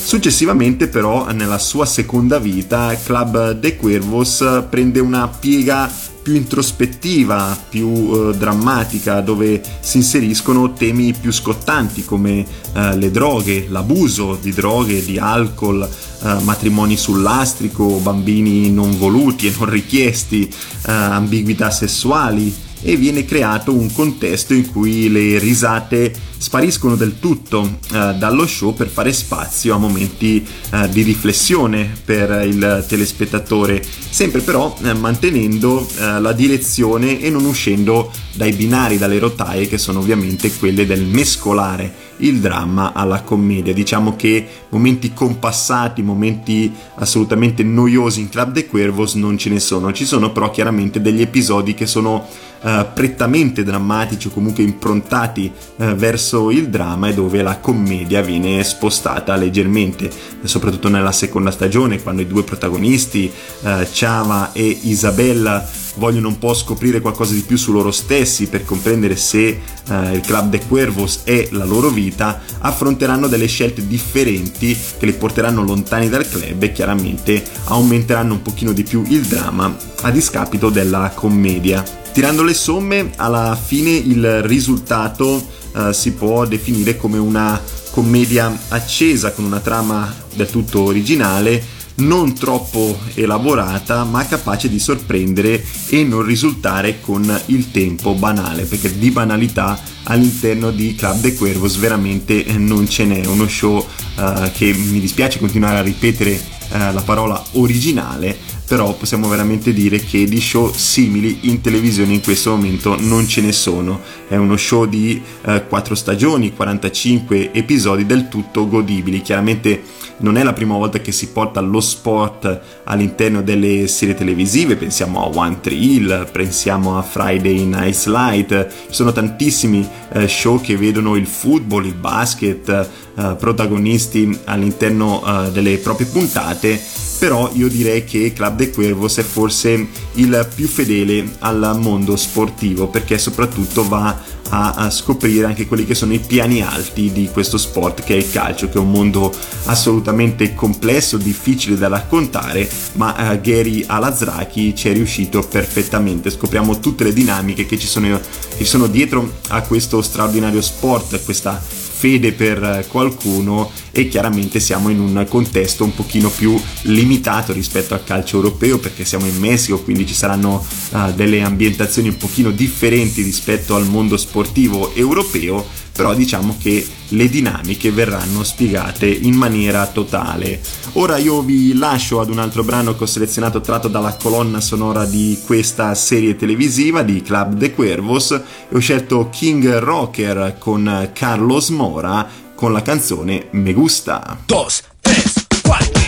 Successivamente 0.10 0.88
però 0.88 1.32
nella 1.32 1.60
sua 1.60 1.86
seconda 1.86 2.40
vita 2.40 2.98
Club 3.04 3.52
de 3.52 3.76
Cuervos 3.76 4.64
prende 4.68 5.00
una 5.00 5.28
piega 5.28 5.88
più 6.30 6.36
introspettiva, 6.38 7.58
più 7.70 7.89
eh, 7.89 8.38
drammatica, 8.38 9.20
dove 9.22 9.63
si 9.80 9.98
inseriscono 9.98 10.74
temi 10.74 11.12
più 11.20 11.32
scottanti 11.32 12.06
come 12.06 12.46
eh, 12.74 12.96
le 12.96 13.10
droghe, 13.10 13.65
l'abuso 13.68 14.38
di 14.39 14.54
droghe, 14.54 15.04
di 15.04 15.18
alcol, 15.18 15.82
eh, 15.82 16.36
matrimoni 16.44 16.98
sul 16.98 17.24
lastrico, 17.24 17.98
bambini 17.98 18.72
non 18.72 18.96
voluti 18.96 19.48
e 19.48 19.54
non 19.58 19.72
richiesti, 19.72 20.44
eh, 20.46 20.92
ambiguità 20.92 21.72
sessuali 21.72 22.54
e 22.82 22.96
viene 22.96 23.26
creato 23.26 23.74
un 23.74 23.92
contesto 23.92 24.54
in 24.54 24.72
cui 24.72 25.10
le 25.10 25.39
risate 25.39 26.13
spariscono 26.39 26.95
del 26.95 27.19
tutto 27.19 27.80
eh, 27.91 28.15
dallo 28.17 28.47
show 28.47 28.73
per 28.73 28.88
fare 28.88 29.13
spazio 29.13 29.75
a 29.75 29.78
momenti 29.78 30.43
eh, 30.71 30.89
di 30.89 31.04
riflessione 31.04 31.91
per 32.04 32.45
il 32.47 32.86
telespettatore, 32.88 33.84
sempre 34.10 34.41
però 34.41 34.75
eh, 34.82 34.93
mantenendo 34.93 35.88
eh, 35.97 36.19
la 36.19 36.32
direzione 36.32 37.19
e 37.19 37.30
non 37.30 37.45
uscendo 37.45 38.12
dai 38.34 38.54
binari, 38.54 38.97
dalle 38.97 39.19
rotaie 39.19 39.67
che 39.67 39.78
sono 39.78 39.99
ovviamente 39.99 40.52
quelle 40.54 40.86
del 40.86 41.04
mescolare 41.04 42.08
il 42.20 42.40
dramma 42.40 42.94
alla 42.94 43.22
commedia. 43.22 43.74
Diciamo 43.74 44.16
che 44.16 44.48
momenti 44.70 45.14
compassati, 45.14 46.02
momenti 46.02 46.74
assolutamente 46.96 47.64
noiosi 47.64 48.22
in 48.22 48.30
Club 48.30 48.52
de 48.52 48.66
Cuervos 48.66 49.16
non 49.16 49.38
ce 49.38 49.50
ne 49.50 49.60
sono, 49.60 49.92
ci 49.92 50.06
sono 50.06 50.32
però 50.32 50.50
chiaramente 50.50 51.02
degli 51.02 51.22
episodi 51.22 51.74
che 51.74 51.86
sono 51.86 52.26
uh, 52.62 52.86
prettamente 52.94 53.64
drammatici 53.64 54.28
o 54.28 54.32
comunque 54.32 54.64
improntati 54.64 55.52
uh, 55.78 55.94
verso 55.96 56.52
il 56.52 56.70
dramma 56.70 57.10
e 57.10 57.14
dove 57.14 57.42
la 57.42 57.58
commedia 57.58 58.22
viene 58.22 58.64
spostata 58.64 59.36
leggermente, 59.36 60.10
soprattutto 60.44 60.90
nella 60.90 61.12
seconda 61.12 61.52
stagione 61.52 62.02
quando 62.02 62.22
i 62.22 62.28
due 62.28 62.44
protagonisti, 62.44 63.32
uh, 63.62 63.70
Chava 63.92 64.52
e 64.54 64.80
Isabella, 64.84 65.68
vogliono 66.00 66.30
un 66.30 66.40
po' 66.40 66.56
scoprire 66.56 67.02
qualcosa 67.02 67.34
di 67.34 67.42
più 67.42 67.58
su 67.58 67.72
loro 67.72 67.92
stessi 67.92 68.48
per 68.48 68.66
comprendere 68.66 69.16
se 69.16 69.48
eh, 69.48 70.14
il 70.14 70.22
Club 70.22 70.50
de 70.50 70.66
Cuervos 70.66 71.20
è 71.26 71.50
la 71.52 71.66
loro 71.66 71.90
vita, 71.90 72.42
affronteranno 72.60 73.28
delle 73.28 73.46
scelte 73.46 73.86
differenti 73.86 74.76
che 74.98 75.06
li 75.06 75.14
porteranno 75.14 75.62
lontani 75.62 76.10
dal 76.10 76.28
club 76.28 76.64
e 76.64 76.72
chiaramente 76.72 77.44
aumenteranno 77.66 78.34
un 78.34 78.42
pochino 78.42 78.72
di 78.72 78.84
più 78.84 79.04
il 79.08 79.22
dramma 79.26 79.76
a 80.02 80.10
discapito 80.10 80.70
della 80.70 81.12
commedia. 81.14 81.84
Tirando 82.12 82.42
le 82.42 82.54
somme, 82.54 83.12
alla 83.18 83.58
fine 83.62 83.92
il 83.92 84.42
risultato 84.42 85.46
eh, 85.76 85.94
si 85.94 86.14
può 86.14 86.46
definire 86.46 86.98
come 86.98 87.18
una 87.18 87.62
commedia 87.92 88.58
accesa 88.70 89.32
con 89.32 89.44
una 89.44 89.60
trama 89.60 90.14
del 90.34 90.50
tutto 90.50 90.82
originale 90.82 91.78
non 92.00 92.34
troppo 92.34 93.00
elaborata 93.14 94.04
ma 94.04 94.26
capace 94.26 94.70
di 94.70 94.80
sorprendere 94.80 95.64
e 95.90 96.04
non 96.04 96.24
risultare 96.24 97.00
con 97.00 97.42
il 97.48 97.72
tempo 97.72 98.14
banale 98.14 98.64
perché 98.64 98.98
di 98.98 99.12
banalità 99.12 99.80
all'interno 100.04 100.72
di 100.72 100.96
Club 100.96 101.20
de 101.20 101.34
Cuervos 101.36 101.78
veramente 101.78 102.44
non 102.58 102.90
ce 102.90 103.06
n'è. 103.06 103.26
Uno 103.26 103.48
show 103.48 103.78
uh, 103.78 104.52
che 104.52 104.74
mi 104.74 105.00
dispiace 105.00 105.40
continuare 105.40 105.78
a 105.78 105.82
ripetere 105.82 106.32
uh, 106.32 106.78
la 106.94 107.04
parola 107.06 107.44
originale 107.54 108.58
però 108.70 108.94
possiamo 108.94 109.28
veramente 109.28 109.74
dire 109.74 109.98
che 109.98 110.26
di 110.26 110.40
show 110.40 110.72
simili 110.72 111.50
in 111.50 111.60
televisione 111.60 112.14
in 112.14 112.22
questo 112.22 112.52
momento 112.52 112.96
non 113.00 113.28
ce 113.28 113.42
ne 113.42 113.52
sono. 113.52 114.00
È 114.28 114.36
uno 114.36 114.58
show 114.58 114.86
di 114.86 115.20
eh, 115.42 115.66
4 115.68 115.96
stagioni, 115.96 116.54
45 116.54 117.52
episodi 117.52 118.06
del 118.06 118.28
tutto 118.28 118.68
godibili. 118.68 119.24
Chiaramente 119.24 119.82
non 120.18 120.38
è 120.38 120.44
la 120.44 120.54
prima 120.54 120.76
volta 120.76 121.00
che 121.00 121.12
si 121.12 121.30
porta 121.30 121.62
lo 121.62 121.80
sport 121.80 122.62
all'interno 122.84 123.42
delle 123.42 123.88
serie 123.88 124.14
televisive, 124.14 124.76
pensiamo 124.76 125.24
a 125.24 125.32
One 125.36 125.62
Tree 125.62 125.78
Hill, 125.78 126.30
pensiamo 126.32 126.96
a 126.96 127.02
Friday 127.02 127.66
Night 127.66 128.06
Light, 128.06 128.68
ci 128.68 128.94
sono 128.94 129.12
tantissimi 129.12 129.88
eh, 130.14 130.28
show 130.28 130.62
che 130.62 130.78
vedono 130.78 131.16
il 131.16 131.26
football, 131.26 131.86
il 131.86 131.96
basket 131.96 132.70
eh, 132.70 133.36
protagonisti 133.36 134.38
all'interno 134.44 135.24
eh, 135.26 135.52
delle 135.52 135.78
proprie 135.78 136.06
puntate 136.06 136.80
però 137.20 137.52
io 137.54 137.68
direi 137.68 138.06
che 138.06 138.32
Club 138.34 138.56
de 138.56 138.72
Cuervos 138.72 139.18
è 139.18 139.24
forse 139.24 139.88
il 140.14 140.50
più 140.56 140.68
fedele 140.68 141.36
al 141.40 141.78
mondo 141.78 142.16
sportivo 142.16 142.88
perché 142.88 143.18
soprattutto 143.18 143.86
va 143.88 144.18
a, 144.50 144.90
scoprire 144.90 145.46
anche 145.46 145.68
quelli 145.68 145.86
che 145.86 145.94
sono 145.94 146.14
i 146.14 146.20
piani 146.20 146.62
alti 146.62 147.12
di 147.12 147.30
questo 147.32 147.58
sport 147.58 148.04
che 148.04 148.14
è 148.14 148.18
il 148.18 148.32
calcio, 148.32 148.68
che 148.70 148.78
è 148.78 148.82
un 148.82 148.90
mondo 148.90 149.32
assolutamente 149.66 150.56
complesso, 150.56 151.18
difficile 151.18 151.78
da 151.78 151.88
raccontare, 151.88 152.68
ma 152.94 153.32
uh, 153.32 153.42
Gary 153.42 153.84
Alazraki 153.86 154.76
ci 154.76 154.90
è 154.90 154.94
riuscito 154.94 155.42
perfettamente. 155.42 156.32
Scopriamo 156.32 156.80
tutte 156.80 157.04
le 157.04 157.14
dinamiche 157.14 157.66
che 157.66 157.78
ci 157.78 157.88
sono, 157.88 158.20
che 158.58 158.66
sono 158.66 158.88
dietro 158.88 159.34
a 159.50 159.62
questo 159.62 160.02
straordinario 160.02 160.62
sport, 160.62 161.24
questa 161.24 161.62
fede 162.00 162.32
per 162.32 162.86
qualcuno 162.88 163.70
e 164.00 164.08
chiaramente 164.08 164.62
siamo 164.62 164.88
in 164.88 165.00
un 165.00 165.26
contesto 165.28 165.84
un 165.84 165.94
pochino 165.94 166.30
più 166.30 166.58
limitato 166.84 167.52
rispetto 167.52 167.94
al 167.94 168.06
calcio 168.06 168.38
europeo 168.38 168.78
perché 168.78 169.04
siamo 169.04 169.26
in 169.26 169.38
Messico 169.38 169.82
quindi 169.82 170.08
ci 170.08 170.14
saranno 170.14 170.66
uh, 170.92 171.12
delle 171.14 171.42
ambientazioni 171.42 172.08
un 172.08 172.16
pochino 172.16 172.52
differenti 172.52 173.22
rispetto 173.22 173.76
al 173.76 173.86
mondo 173.86 174.16
sportivo 174.16 174.96
europeo 174.96 175.66
però 176.00 176.14
diciamo 176.14 176.56
che 176.58 176.88
le 177.10 177.28
dinamiche 177.28 177.92
verranno 177.92 178.44
spiegate 178.44 179.06
in 179.06 179.36
maniera 179.36 179.86
totale. 179.88 180.62
Ora 180.94 181.18
io 181.18 181.42
vi 181.42 181.78
lascio 181.78 182.22
ad 182.22 182.30
un 182.30 182.40
altro 182.40 182.64
brano 182.64 182.96
che 182.96 183.04
ho 183.04 183.06
selezionato 183.06 183.60
tratto 183.60 183.90
dalla 183.90 184.16
colonna 184.16 184.62
sonora 184.62 185.04
di 185.04 185.38
questa 185.46 185.94
serie 185.96 186.38
televisiva 186.38 187.04
di 187.04 187.22
Club 187.22 187.56
de 187.56 187.74
Cuervos 187.74 188.32
e 188.32 188.44
ho 188.72 188.80
scelto 188.80 189.28
King 189.30 189.78
Rocker 189.80 190.56
con 190.58 191.10
Carlos 191.12 191.68
Mora 191.68 192.48
con 192.60 192.74
la 192.74 192.84
canzone 192.84 193.48
Me 193.54 193.74
Gusta. 193.74 194.38
Dos, 194.45 194.84
tres, 195.02 195.48
cuatro. 195.63 196.02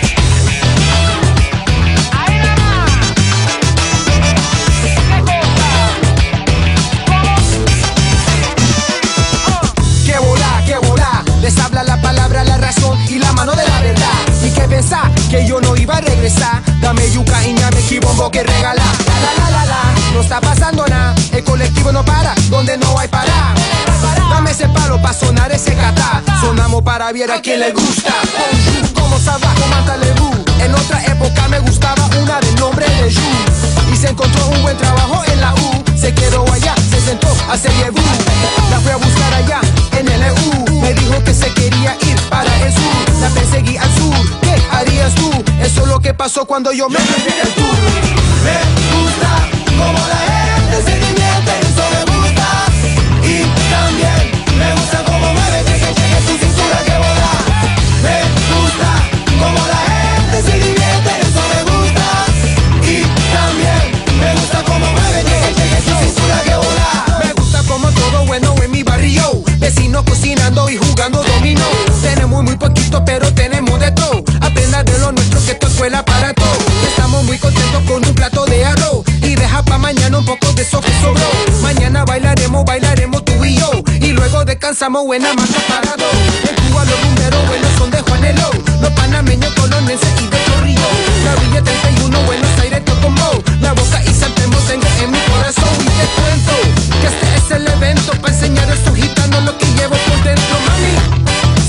que 15.29 15.47
yo 15.47 15.61
no 15.61 15.77
iba 15.77 15.95
a 15.95 16.01
regresar. 16.01 16.61
Dame 16.81 17.09
yuca 17.11 17.47
y 17.47 17.53
ñame 17.53 17.99
bombo 18.01 18.29
que 18.29 18.43
regala. 18.43 18.83
La 19.07 19.19
la 19.21 19.33
la 19.43 19.51
la 19.51 19.65
la, 19.65 19.93
no 20.13 20.21
está 20.21 20.41
pasando 20.41 20.85
nada. 20.87 21.15
El 21.31 21.43
colectivo 21.43 21.91
no 21.93 22.03
para, 22.03 22.35
donde 22.49 22.77
no 22.77 22.99
hay 22.99 23.07
parar. 23.07 23.60
Dame 24.31 24.51
ese 24.51 24.67
palo 24.69 25.01
para 25.01 25.13
sonar 25.13 25.51
ese 25.51 25.75
catá. 25.75 26.23
Sonamos 26.39 26.81
para 26.81 27.11
ver 27.11 27.29
a 27.31 27.41
quien 27.41 27.59
le 27.59 27.71
gusta. 27.71 28.13
Como 28.95 29.19
Saba 29.19 29.53
o 29.63 29.67
Mantalebu. 29.67 30.31
En 30.59 30.73
otra 30.73 31.03
época 31.05 31.47
me 31.49 31.59
gustaba 31.59 32.09
una 32.21 32.39
de 32.39 32.51
nombre 32.55 32.85
de 32.87 33.09
Yu. 33.09 33.21
Y 33.93 33.97
se 33.97 34.09
encontró 34.09 34.47
un 34.47 34.61
buen 34.63 34.77
trabajo 34.77 35.21
en 35.31 35.41
la 35.41 35.53
U. 35.53 35.83
Se 35.99 36.13
quedó 36.13 36.43
allá, 36.51 36.73
se 36.89 36.99
sentó 37.01 37.27
a 37.49 37.57
Serie 37.57 37.91
La 38.71 38.79
fui 38.79 38.91
a 38.91 38.95
buscar 38.97 39.33
allá 39.33 39.59
en 39.99 40.07
el 40.07 40.21
EU. 40.23 40.81
Me 40.81 40.93
dijo 40.93 41.23
que 41.23 41.33
se 41.33 41.53
quería 41.53 41.95
ir 42.01 42.19
para 42.29 42.51
el 42.65 42.73
sur. 42.73 43.21
La 43.21 43.29
perseguí 43.29 43.77
al 43.77 43.91
sur. 43.95 44.39
¿Qué 44.41 44.55
harías 44.71 45.13
tú? 45.15 45.29
Eso 45.61 45.81
es 45.81 45.87
lo 45.87 45.99
que 45.99 46.13
pasó 46.13 46.45
cuando 46.45 46.71
yo 46.71 46.89
me 46.89 46.99
fui 46.99 47.33
el 47.33 47.49
tour. 47.53 47.75
Me 48.43 48.57
gusta 48.95 49.31
como 49.77 49.99
la 50.07 50.19
gente 50.55 50.77
se 50.85 50.95
divierte, 50.97 51.60
eso 80.61 80.79
que 80.79 80.91
sobró. 81.01 81.27
Mañana 81.61 82.05
bailaremos, 82.05 82.63
bailaremos 82.65 83.25
tú 83.25 83.43
y 83.43 83.55
yo. 83.55 83.83
Y 83.99 84.11
luego 84.11 84.45
descansamos 84.45 85.05
buena 85.05 85.33
más 85.33 85.49
parado. 85.67 86.05
En 86.47 86.55
Cuba 86.55 86.85
los 86.85 87.01
rumberos 87.01 87.47
buenos 87.47 87.71
son 87.77 87.89
de 87.89 88.01
Juanelo. 88.01 88.49
Los 88.79 88.91
panameños, 88.91 89.51
colonenses 89.55 90.09
y 90.21 90.27
de 90.27 90.37
Chorrillo. 90.45 90.89
La 91.25 91.35
Villa 91.41 91.63
31, 91.63 92.21
Buenos 92.25 92.59
Aires, 92.59 92.85
Tocombo. 92.85 93.43
La 93.59 93.73
boca 93.73 94.03
y 94.03 94.13
San 94.13 94.33
Telmo 94.35 94.57
tengo 94.67 94.87
en 95.01 95.11
mi 95.11 95.19
corazón. 95.31 95.73
Y 95.79 95.89
te 95.99 96.05
cuento 96.21 96.53
que 97.01 97.07
este 97.07 97.27
es 97.37 97.51
el 97.51 97.67
evento 97.67 98.11
para 98.21 98.33
enseñar 98.33 98.69
a 98.69 98.73
estos 98.73 98.95
gitanos 98.95 99.43
lo 99.43 99.57
que 99.57 99.65
llevo 99.65 99.95
por 99.95 100.23
dentro, 100.23 100.55
mami. 100.67 100.93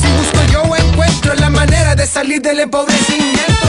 Si 0.00 0.08
busco 0.18 0.52
yo 0.52 0.76
encuentro 0.76 1.34
la 1.34 1.48
manera 1.48 1.94
de 1.94 2.06
salir 2.06 2.42
del 2.42 2.60
empobrecimiento. 2.60 3.61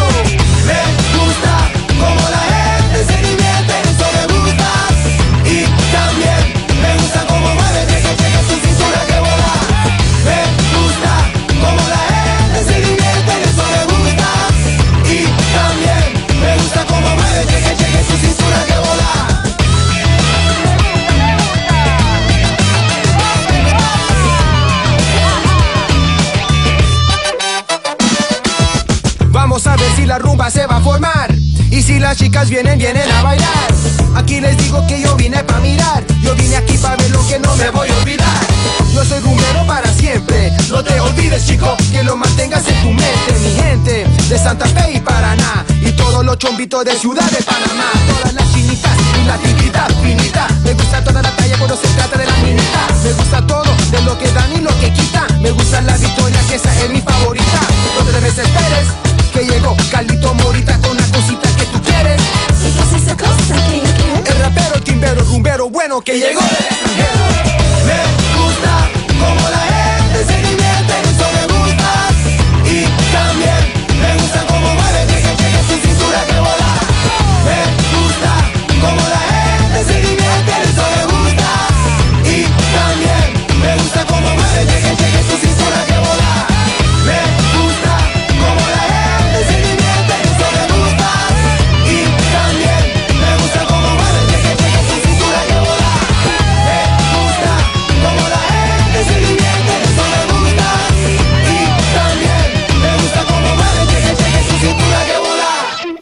Vienen, 32.50 32.78
vienen 32.78 33.10
a 33.12 33.22
bailar. 33.22 33.74
Aquí 34.16 34.42
les 34.42 34.58
digo 34.58 34.86
que 34.88 35.02
yo 35.02 35.16
vine 35.16 35.44
pa' 35.44 35.60
mirar. 35.60 36.04
Yo 36.22 36.36
vine 36.36 36.56
aquí 36.56 36.78
pa' 36.78 36.96
ver 36.96 37.12
lo 37.12 37.26
que 37.28 37.40
no 37.40 37.56
me 37.56 37.70
voy 37.70 37.90
a 37.90 37.98
olvidar. 37.98 38.40
Yo 38.94 39.04
soy 39.06 39.20
rumbero 39.22 39.66
para 39.66 39.92
siempre. 39.94 40.52
No 40.70 40.84
te 40.84 41.00
olvides 41.00 41.46
chico, 41.46 41.76
que 41.92 42.04
lo 42.04 42.16
mantengas 42.16 42.68
en 42.68 42.82
tu 42.82 42.90
mente 42.90 43.34
Mi 43.44 43.62
gente 43.62 44.08
de 44.30 44.40
Santa 44.40 44.66
Fe 44.66 44.94
y 44.94 45.00
Paraná 45.00 45.64
Y 45.82 45.92
todos 45.92 46.26
los 46.26 46.38
chombitos 46.38 46.84
de 46.86 46.98
Ciudad 46.98 47.30
de 47.30 47.44
Panamá. 47.44 47.92
Todas 48.08 48.34
las 48.34 48.54
chinitas 48.54 48.98
y 49.22 49.28
la 49.28 49.38
tigrita 49.38 49.88
finita. 50.02 50.48
Me 50.64 50.74
gusta 50.74 51.04
toda 51.04 51.22
la 51.22 51.32
talla 51.36 51.58
cuando 51.58 51.78
se 51.78 51.88
trata 51.90 52.18
de 52.18 52.26
la 52.26 52.38
minita. 52.38 52.88
Me 53.04 53.14
gusta 53.14 53.46
todo 53.46 53.76
de 53.92 54.02
lo 54.02 54.18
que 54.18 54.32
dan 54.32 54.52
y 54.54 54.62
lo 54.62 54.72
que 54.80 54.92
quitan 54.92 55.28
Me 55.42 55.52
gusta 55.52 55.82
la 55.82 55.98
victoria 55.98 56.40
que 56.48 56.56
esa 56.56 56.84
es 56.84 56.90
mi 56.90 57.02
favorita. 57.02 57.60
No 57.98 58.06
te 58.06 58.22
desesperes 58.22 58.88
que 59.32 59.46
llegó 59.46 59.76
Carlito 59.92 60.34
Morita 60.36 60.78
bueno 65.74 66.02
que 66.02 66.14
llegó 66.20 66.40
del 66.40 66.52
extranjero. 66.52 67.43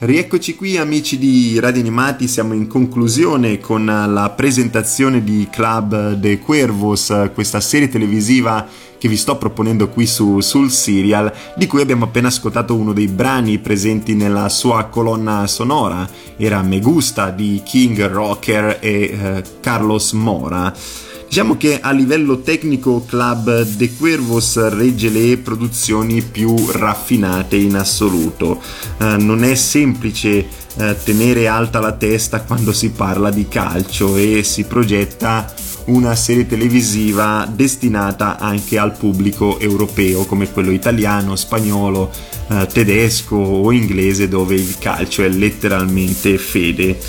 Rieccoci 0.04 0.56
qui 0.56 0.78
amici 0.78 1.20
di 1.20 1.60
Radio 1.60 1.80
Animati, 1.80 2.28
siamo 2.28 2.56
in 2.56 2.66
conclusione 2.66 3.60
con 3.60 3.86
la 3.86 4.34
presentazione 4.36 5.24
di 5.24 5.48
Club 5.52 6.14
de 6.14 6.40
Cuervos, 6.40 7.30
questa 7.36 7.60
serie 7.60 7.88
televisiva 7.88 8.68
che 8.98 9.08
vi 9.08 9.16
sto 9.16 9.38
proponendo 9.38 9.90
qui 9.90 10.08
su, 10.08 10.40
sul 10.40 10.72
serial, 10.72 11.32
di 11.56 11.68
cui 11.68 11.82
abbiamo 11.82 12.06
appena 12.06 12.30
ascoltato 12.30 12.74
uno 12.74 12.94
dei 12.94 13.10
brani 13.10 13.60
presenti 13.60 14.16
nella 14.16 14.50
sua 14.50 14.86
colonna 14.86 15.46
sonora, 15.46 16.10
era 16.36 16.64
Me 16.64 16.80
Gusta 16.80 17.30
di 17.30 17.62
King 17.64 18.04
Rocker 18.08 18.80
e 18.82 19.02
eh, 19.04 19.44
Carlos 19.60 20.14
Mora. 20.14 20.74
Diciamo 21.32 21.56
che 21.56 21.80
a 21.80 21.92
livello 21.92 22.42
tecnico 22.42 23.06
Club 23.06 23.62
De 23.62 23.94
Cuervos 23.96 24.68
regge 24.68 25.08
le 25.08 25.38
produzioni 25.38 26.22
più 26.22 26.54
raffinate 26.70 27.56
in 27.56 27.78
assoluto. 27.78 28.62
Eh, 28.98 29.16
non 29.16 29.46
è 29.46 29.56
semplice 29.56 30.46
eh, 30.76 30.98
tenere 31.02 31.48
alta 31.48 31.80
la 31.80 31.94
testa 31.94 32.42
quando 32.42 32.74
si 32.74 32.90
parla 32.90 33.30
di 33.30 33.48
calcio 33.48 34.18
e 34.18 34.44
si 34.44 34.66
progetta 34.66 35.54
una 35.86 36.16
serie 36.16 36.46
televisiva 36.46 37.50
destinata 37.50 38.38
anche 38.38 38.78
al 38.78 38.98
pubblico 38.98 39.58
europeo 39.58 40.26
come 40.26 40.52
quello 40.52 40.72
italiano, 40.72 41.38
spagnolo, 41.38 42.12
eh, 42.50 42.68
tedesco 42.68 43.38
o 43.38 43.72
inglese 43.72 44.28
dove 44.28 44.56
il 44.56 44.76
calcio 44.80 45.24
è 45.24 45.30
letteralmente 45.30 46.38
fede. 46.38 47.00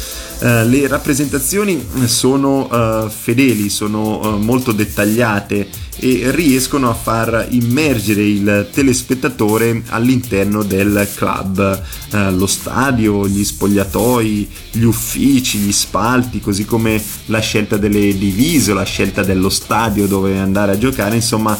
Uh, 0.42 0.66
le 0.66 0.88
rappresentazioni 0.88 1.86
sono 2.06 2.66
uh, 2.66 3.08
fedeli, 3.08 3.68
sono 3.68 4.18
uh, 4.18 4.38
molto 4.38 4.72
dettagliate 4.72 5.68
e 5.98 6.30
riescono 6.30 6.88
a 6.88 6.94
far 6.94 7.48
immergere 7.50 8.22
il 8.22 8.68
telespettatore 8.72 9.82
all'interno 9.88 10.62
del 10.62 11.08
club. 11.14 11.82
lo 12.30 12.46
stadio, 12.46 13.26
gli 13.28 13.44
spogliatoi, 13.44 14.48
gli 14.72 14.82
uffici, 14.82 15.58
gli 15.58 15.72
spalti, 15.72 16.40
così 16.40 16.64
come 16.64 17.02
la 17.26 17.40
scelta 17.40 17.76
delle 17.76 18.16
divise, 18.16 18.74
la 18.74 18.84
scelta 18.84 19.22
dello 19.22 19.48
stadio 19.48 20.06
dove 20.06 20.38
andare 20.38 20.72
a 20.72 20.78
giocare, 20.78 21.16
insomma 21.16 21.58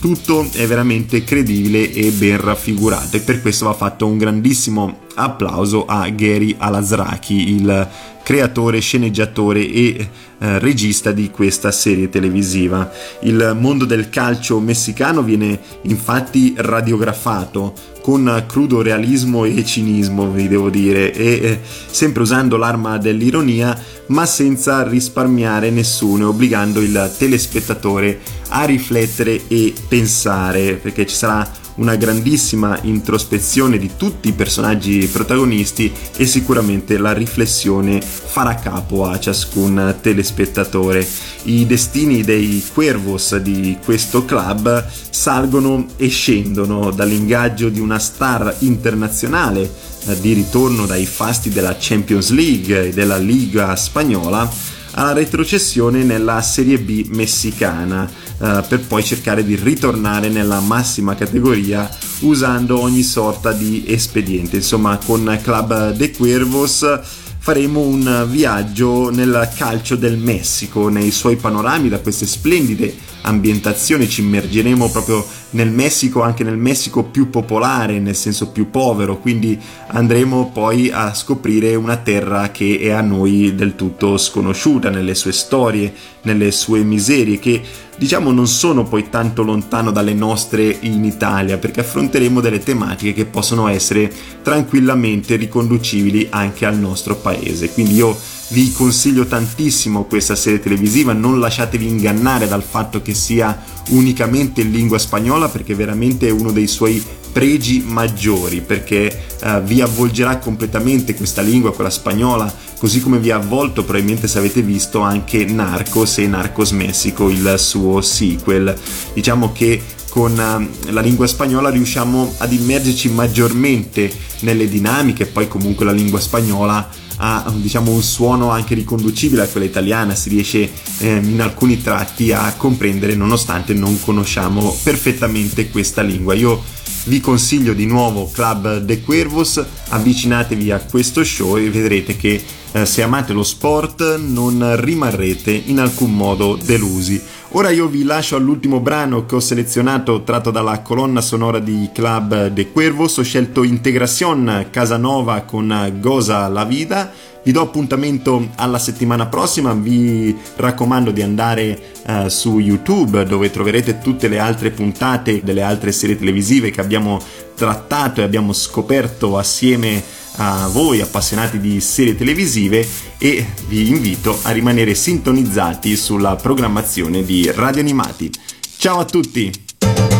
tutto 0.00 0.48
è 0.54 0.66
veramente 0.66 1.22
credibile 1.22 1.92
e 1.92 2.10
ben 2.10 2.40
raffigurato 2.40 3.16
e 3.16 3.20
per 3.20 3.40
questo 3.40 3.66
va 3.66 3.74
fatto 3.74 4.06
un 4.06 4.18
grandissimo 4.18 5.00
applauso 5.14 5.86
a 5.86 6.08
Gary 6.08 6.54
Alazraki, 6.58 7.50
il 7.50 7.88
creatore, 8.26 8.80
sceneggiatore 8.80 9.60
e 9.60 10.08
eh, 10.38 10.58
regista 10.58 11.12
di 11.12 11.30
questa 11.30 11.70
serie 11.70 12.08
televisiva. 12.08 12.90
Il 13.20 13.56
mondo 13.56 13.84
del 13.84 14.10
calcio 14.10 14.58
messicano 14.58 15.22
viene 15.22 15.60
infatti 15.82 16.52
radiografato 16.56 17.72
con 18.02 18.44
crudo 18.48 18.82
realismo 18.82 19.44
e 19.44 19.64
cinismo, 19.64 20.28
vi 20.28 20.48
devo 20.48 20.70
dire, 20.70 21.12
e 21.12 21.26
eh, 21.34 21.60
sempre 21.62 22.22
usando 22.22 22.56
l'arma 22.56 22.98
dell'ironia, 22.98 23.80
ma 24.06 24.26
senza 24.26 24.82
risparmiare 24.82 25.70
nessuno, 25.70 26.30
obbligando 26.30 26.80
il 26.80 27.14
telespettatore 27.16 28.18
a 28.48 28.64
riflettere 28.64 29.42
e 29.46 29.72
pensare, 29.86 30.74
perché 30.74 31.06
ci 31.06 31.14
sarà 31.14 31.48
una 31.76 31.96
grandissima 31.96 32.78
introspezione 32.82 33.78
di 33.78 33.92
tutti 33.96 34.28
i 34.28 34.32
personaggi 34.32 35.06
protagonisti 35.06 35.92
e 36.16 36.26
sicuramente 36.26 36.98
la 36.98 37.12
riflessione 37.12 38.00
farà 38.00 38.54
capo 38.54 39.06
a 39.06 39.18
ciascun 39.18 39.96
telespettatore. 40.00 41.06
I 41.44 41.66
destini 41.66 42.22
dei 42.22 42.64
Cuervos 42.72 43.36
di 43.36 43.78
questo 43.84 44.24
club 44.24 44.86
salgono 45.10 45.86
e 45.96 46.08
scendono 46.08 46.90
dall'ingaggio 46.90 47.68
di 47.68 47.80
una 47.80 47.98
star 47.98 48.54
internazionale 48.60 49.70
eh, 50.06 50.20
di 50.20 50.32
ritorno 50.32 50.86
dai 50.86 51.06
fasti 51.06 51.50
della 51.50 51.76
Champions 51.78 52.30
League 52.30 52.88
e 52.88 52.92
della 52.92 53.18
Liga 53.18 53.74
spagnola 53.76 54.74
alla 54.96 55.12
retrocessione 55.12 56.02
nella 56.02 56.40
Serie 56.42 56.78
B 56.78 57.06
messicana 57.10 58.06
eh, 58.06 58.64
per 58.68 58.80
poi 58.86 59.02
cercare 59.02 59.44
di 59.44 59.56
ritornare 59.56 60.28
nella 60.28 60.60
massima 60.60 61.14
categoria 61.14 61.88
usando 62.20 62.80
ogni 62.80 63.02
sorta 63.02 63.52
di 63.52 63.84
espediente. 63.86 64.56
Insomma, 64.56 64.98
con 65.04 65.38
Club 65.42 65.92
de 65.92 66.10
Cuervos 66.12 67.00
faremo 67.38 67.80
un 67.80 68.26
viaggio 68.28 69.10
nel 69.10 69.48
calcio 69.56 69.96
del 69.96 70.16
Messico, 70.16 70.88
nei 70.88 71.10
suoi 71.10 71.36
panorami 71.36 71.88
da 71.88 72.00
queste 72.00 72.26
splendide 72.26 72.92
ambientazioni, 73.22 74.08
ci 74.08 74.20
immergeremo 74.22 74.90
proprio 74.90 75.24
nel 75.50 75.70
Messico, 75.70 76.22
anche 76.22 76.44
nel 76.44 76.56
Messico 76.56 77.04
più 77.04 77.30
popolare, 77.30 77.98
nel 77.98 78.16
senso 78.16 78.48
più 78.50 78.70
povero, 78.70 79.18
quindi 79.18 79.58
andremo 79.88 80.50
poi 80.52 80.90
a 80.90 81.14
scoprire 81.14 81.74
una 81.74 81.96
terra 81.96 82.50
che 82.50 82.78
è 82.80 82.90
a 82.90 83.00
noi 83.00 83.54
del 83.54 83.76
tutto 83.76 84.16
sconosciuta 84.16 84.90
nelle 84.90 85.14
sue 85.14 85.32
storie, 85.32 85.92
nelle 86.22 86.50
sue 86.50 86.82
miserie, 86.82 87.38
che 87.38 87.62
diciamo 87.96 88.32
non 88.32 88.46
sono 88.46 88.84
poi 88.84 89.08
tanto 89.08 89.42
lontano 89.42 89.92
dalle 89.92 90.14
nostre 90.14 90.76
in 90.80 91.04
Italia, 91.04 91.58
perché 91.58 91.80
affronteremo 91.80 92.40
delle 92.40 92.58
tematiche 92.58 93.12
che 93.12 93.24
possono 93.24 93.68
essere 93.68 94.12
tranquillamente 94.42 95.36
riconducibili 95.36 96.26
anche 96.30 96.66
al 96.66 96.76
nostro 96.78 97.16
paese. 97.16 97.70
Quindi 97.70 97.94
io 97.94 98.16
vi 98.48 98.72
consiglio 98.72 99.26
tantissimo 99.26 100.04
questa 100.04 100.36
serie 100.36 100.60
televisiva, 100.60 101.12
non 101.12 101.40
lasciatevi 101.40 101.86
ingannare 101.86 102.46
dal 102.46 102.62
fatto 102.62 103.02
che 103.02 103.14
sia 103.14 103.60
unicamente 103.88 104.60
in 104.60 104.70
lingua 104.70 104.98
spagnola 104.98 105.48
perché 105.48 105.74
veramente 105.74 106.28
è 106.28 106.30
uno 106.30 106.52
dei 106.52 106.66
suoi 106.66 107.02
pregi 107.32 107.84
maggiori 107.86 108.62
perché 108.62 109.26
uh, 109.42 109.60
vi 109.60 109.80
avvolgerà 109.80 110.38
completamente 110.38 111.14
questa 111.14 111.42
lingua, 111.42 111.74
quella 111.74 111.90
spagnola, 111.90 112.52
così 112.78 113.00
come 113.00 113.18
vi 113.18 113.30
ha 113.30 113.36
avvolto 113.36 113.84
probabilmente 113.84 114.28
se 114.28 114.38
avete 114.38 114.62
visto 114.62 115.00
anche 115.00 115.44
Narcos 115.44 116.18
e 116.18 116.26
Narcos 116.26 116.70
Messico, 116.70 117.28
il 117.28 117.56
suo 117.58 118.00
sequel. 118.00 118.74
Diciamo 119.12 119.52
che 119.52 119.82
con 120.08 120.32
uh, 120.32 120.92
la 120.92 121.00
lingua 121.00 121.26
spagnola 121.26 121.68
riusciamo 121.68 122.36
ad 122.38 122.52
immergerci 122.52 123.10
maggiormente 123.10 124.10
nelle 124.40 124.68
dinamiche, 124.68 125.26
poi 125.26 125.48
comunque 125.48 125.84
la 125.84 125.92
lingua 125.92 126.20
spagnola 126.20 126.88
ha 127.16 127.52
diciamo, 127.56 127.92
un 127.92 128.02
suono 128.02 128.50
anche 128.50 128.74
riconducibile 128.74 129.42
a 129.42 129.46
quella 129.46 129.66
italiana, 129.66 130.14
si 130.14 130.28
riesce 130.28 130.70
eh, 130.98 131.16
in 131.16 131.40
alcuni 131.40 131.80
tratti 131.80 132.32
a 132.32 132.52
comprendere 132.56 133.14
nonostante 133.14 133.74
non 133.74 134.00
conosciamo 134.00 134.76
perfettamente 134.82 135.70
questa 135.70 136.02
lingua. 136.02 136.34
Io 136.34 136.62
vi 137.06 137.20
consiglio 137.20 137.72
di 137.72 137.86
nuovo 137.86 138.28
Club 138.30 138.78
De 138.78 139.00
Cuervos, 139.00 139.64
avvicinatevi 139.88 140.70
a 140.70 140.80
questo 140.80 141.22
show 141.22 141.56
e 141.56 141.70
vedrete 141.70 142.16
che 142.16 142.42
eh, 142.72 142.84
se 142.84 143.02
amate 143.02 143.32
lo 143.32 143.42
sport 143.42 144.18
non 144.18 144.74
rimarrete 144.80 145.50
in 145.50 145.78
alcun 145.78 146.14
modo 146.14 146.58
delusi. 146.62 147.20
Ora 147.50 147.70
io 147.70 147.86
vi 147.86 148.02
lascio 148.02 148.36
all'ultimo 148.36 148.80
brano 148.80 149.24
che 149.24 149.36
ho 149.36 149.40
selezionato 149.40 150.22
tratto 150.24 150.50
dalla 150.50 150.80
colonna 150.80 151.20
sonora 151.20 151.60
di 151.60 151.88
Club 151.94 152.48
de 152.48 152.70
Cuervos, 152.70 153.16
ho 153.18 153.22
scelto 153.22 153.62
Integración 153.62 154.66
Casanova 154.70 155.42
con 155.42 155.96
Goza 156.00 156.48
la 156.48 156.64
Vida. 156.64 157.12
Vi 157.46 157.52
do 157.52 157.60
appuntamento 157.60 158.48
alla 158.56 158.80
settimana 158.80 159.26
prossima, 159.26 159.72
vi 159.72 160.36
raccomando 160.56 161.12
di 161.12 161.22
andare 161.22 161.92
uh, 162.04 162.26
su 162.26 162.58
YouTube 162.58 163.24
dove 163.24 163.52
troverete 163.52 164.00
tutte 164.00 164.26
le 164.26 164.40
altre 164.40 164.72
puntate 164.72 165.42
delle 165.44 165.62
altre 165.62 165.92
serie 165.92 166.18
televisive 166.18 166.72
che 166.72 166.80
abbiamo 166.80 167.20
trattato 167.54 168.20
e 168.20 168.24
abbiamo 168.24 168.52
scoperto 168.52 169.38
assieme 169.38 170.02
a 170.38 170.66
voi 170.72 171.00
appassionati 171.00 171.60
di 171.60 171.80
serie 171.80 172.16
televisive 172.16 172.84
e 173.16 173.46
vi 173.68 173.90
invito 173.90 174.36
a 174.42 174.50
rimanere 174.50 174.96
sintonizzati 174.96 175.94
sulla 175.94 176.34
programmazione 176.34 177.22
di 177.22 177.48
Radio 177.54 177.80
Animati. 177.80 178.28
Ciao 178.76 178.98
a 178.98 179.04
tutti! 179.04 180.15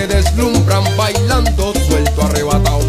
Me 0.00 0.06
deslumbran 0.06 0.84
bailando 0.96 1.74
suelto 1.86 2.22
arrebatado. 2.22 2.80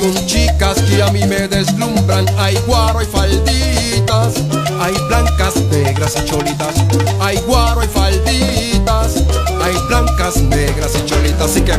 Con 0.00 0.26
chicas 0.26 0.80
que 0.82 1.02
a 1.02 1.08
mí 1.08 1.24
me 1.26 1.48
deslumbran, 1.48 2.26
hay 2.38 2.56
guaro 2.66 3.02
y 3.02 3.06
falditas, 3.06 4.34
hay 4.80 4.94
blancas, 5.08 5.56
negras 5.72 6.14
y 6.16 6.24
cholitas, 6.24 6.74
hay 7.20 7.38
guaro 7.48 7.82
y 7.82 7.88
falditas, 7.88 9.24
hay 9.60 9.74
blancas, 9.88 10.36
negras 10.36 10.92
y 10.94 11.06
cholitas, 11.06 11.50
así 11.50 11.62
que 11.62 11.72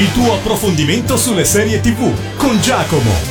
Il 0.00 0.10
tuo 0.12 0.32
approfondimento 0.32 1.18
sulle 1.18 1.44
serie 1.44 1.78
TV 1.78 2.10
con 2.38 2.58
Giacomo. 2.62 3.29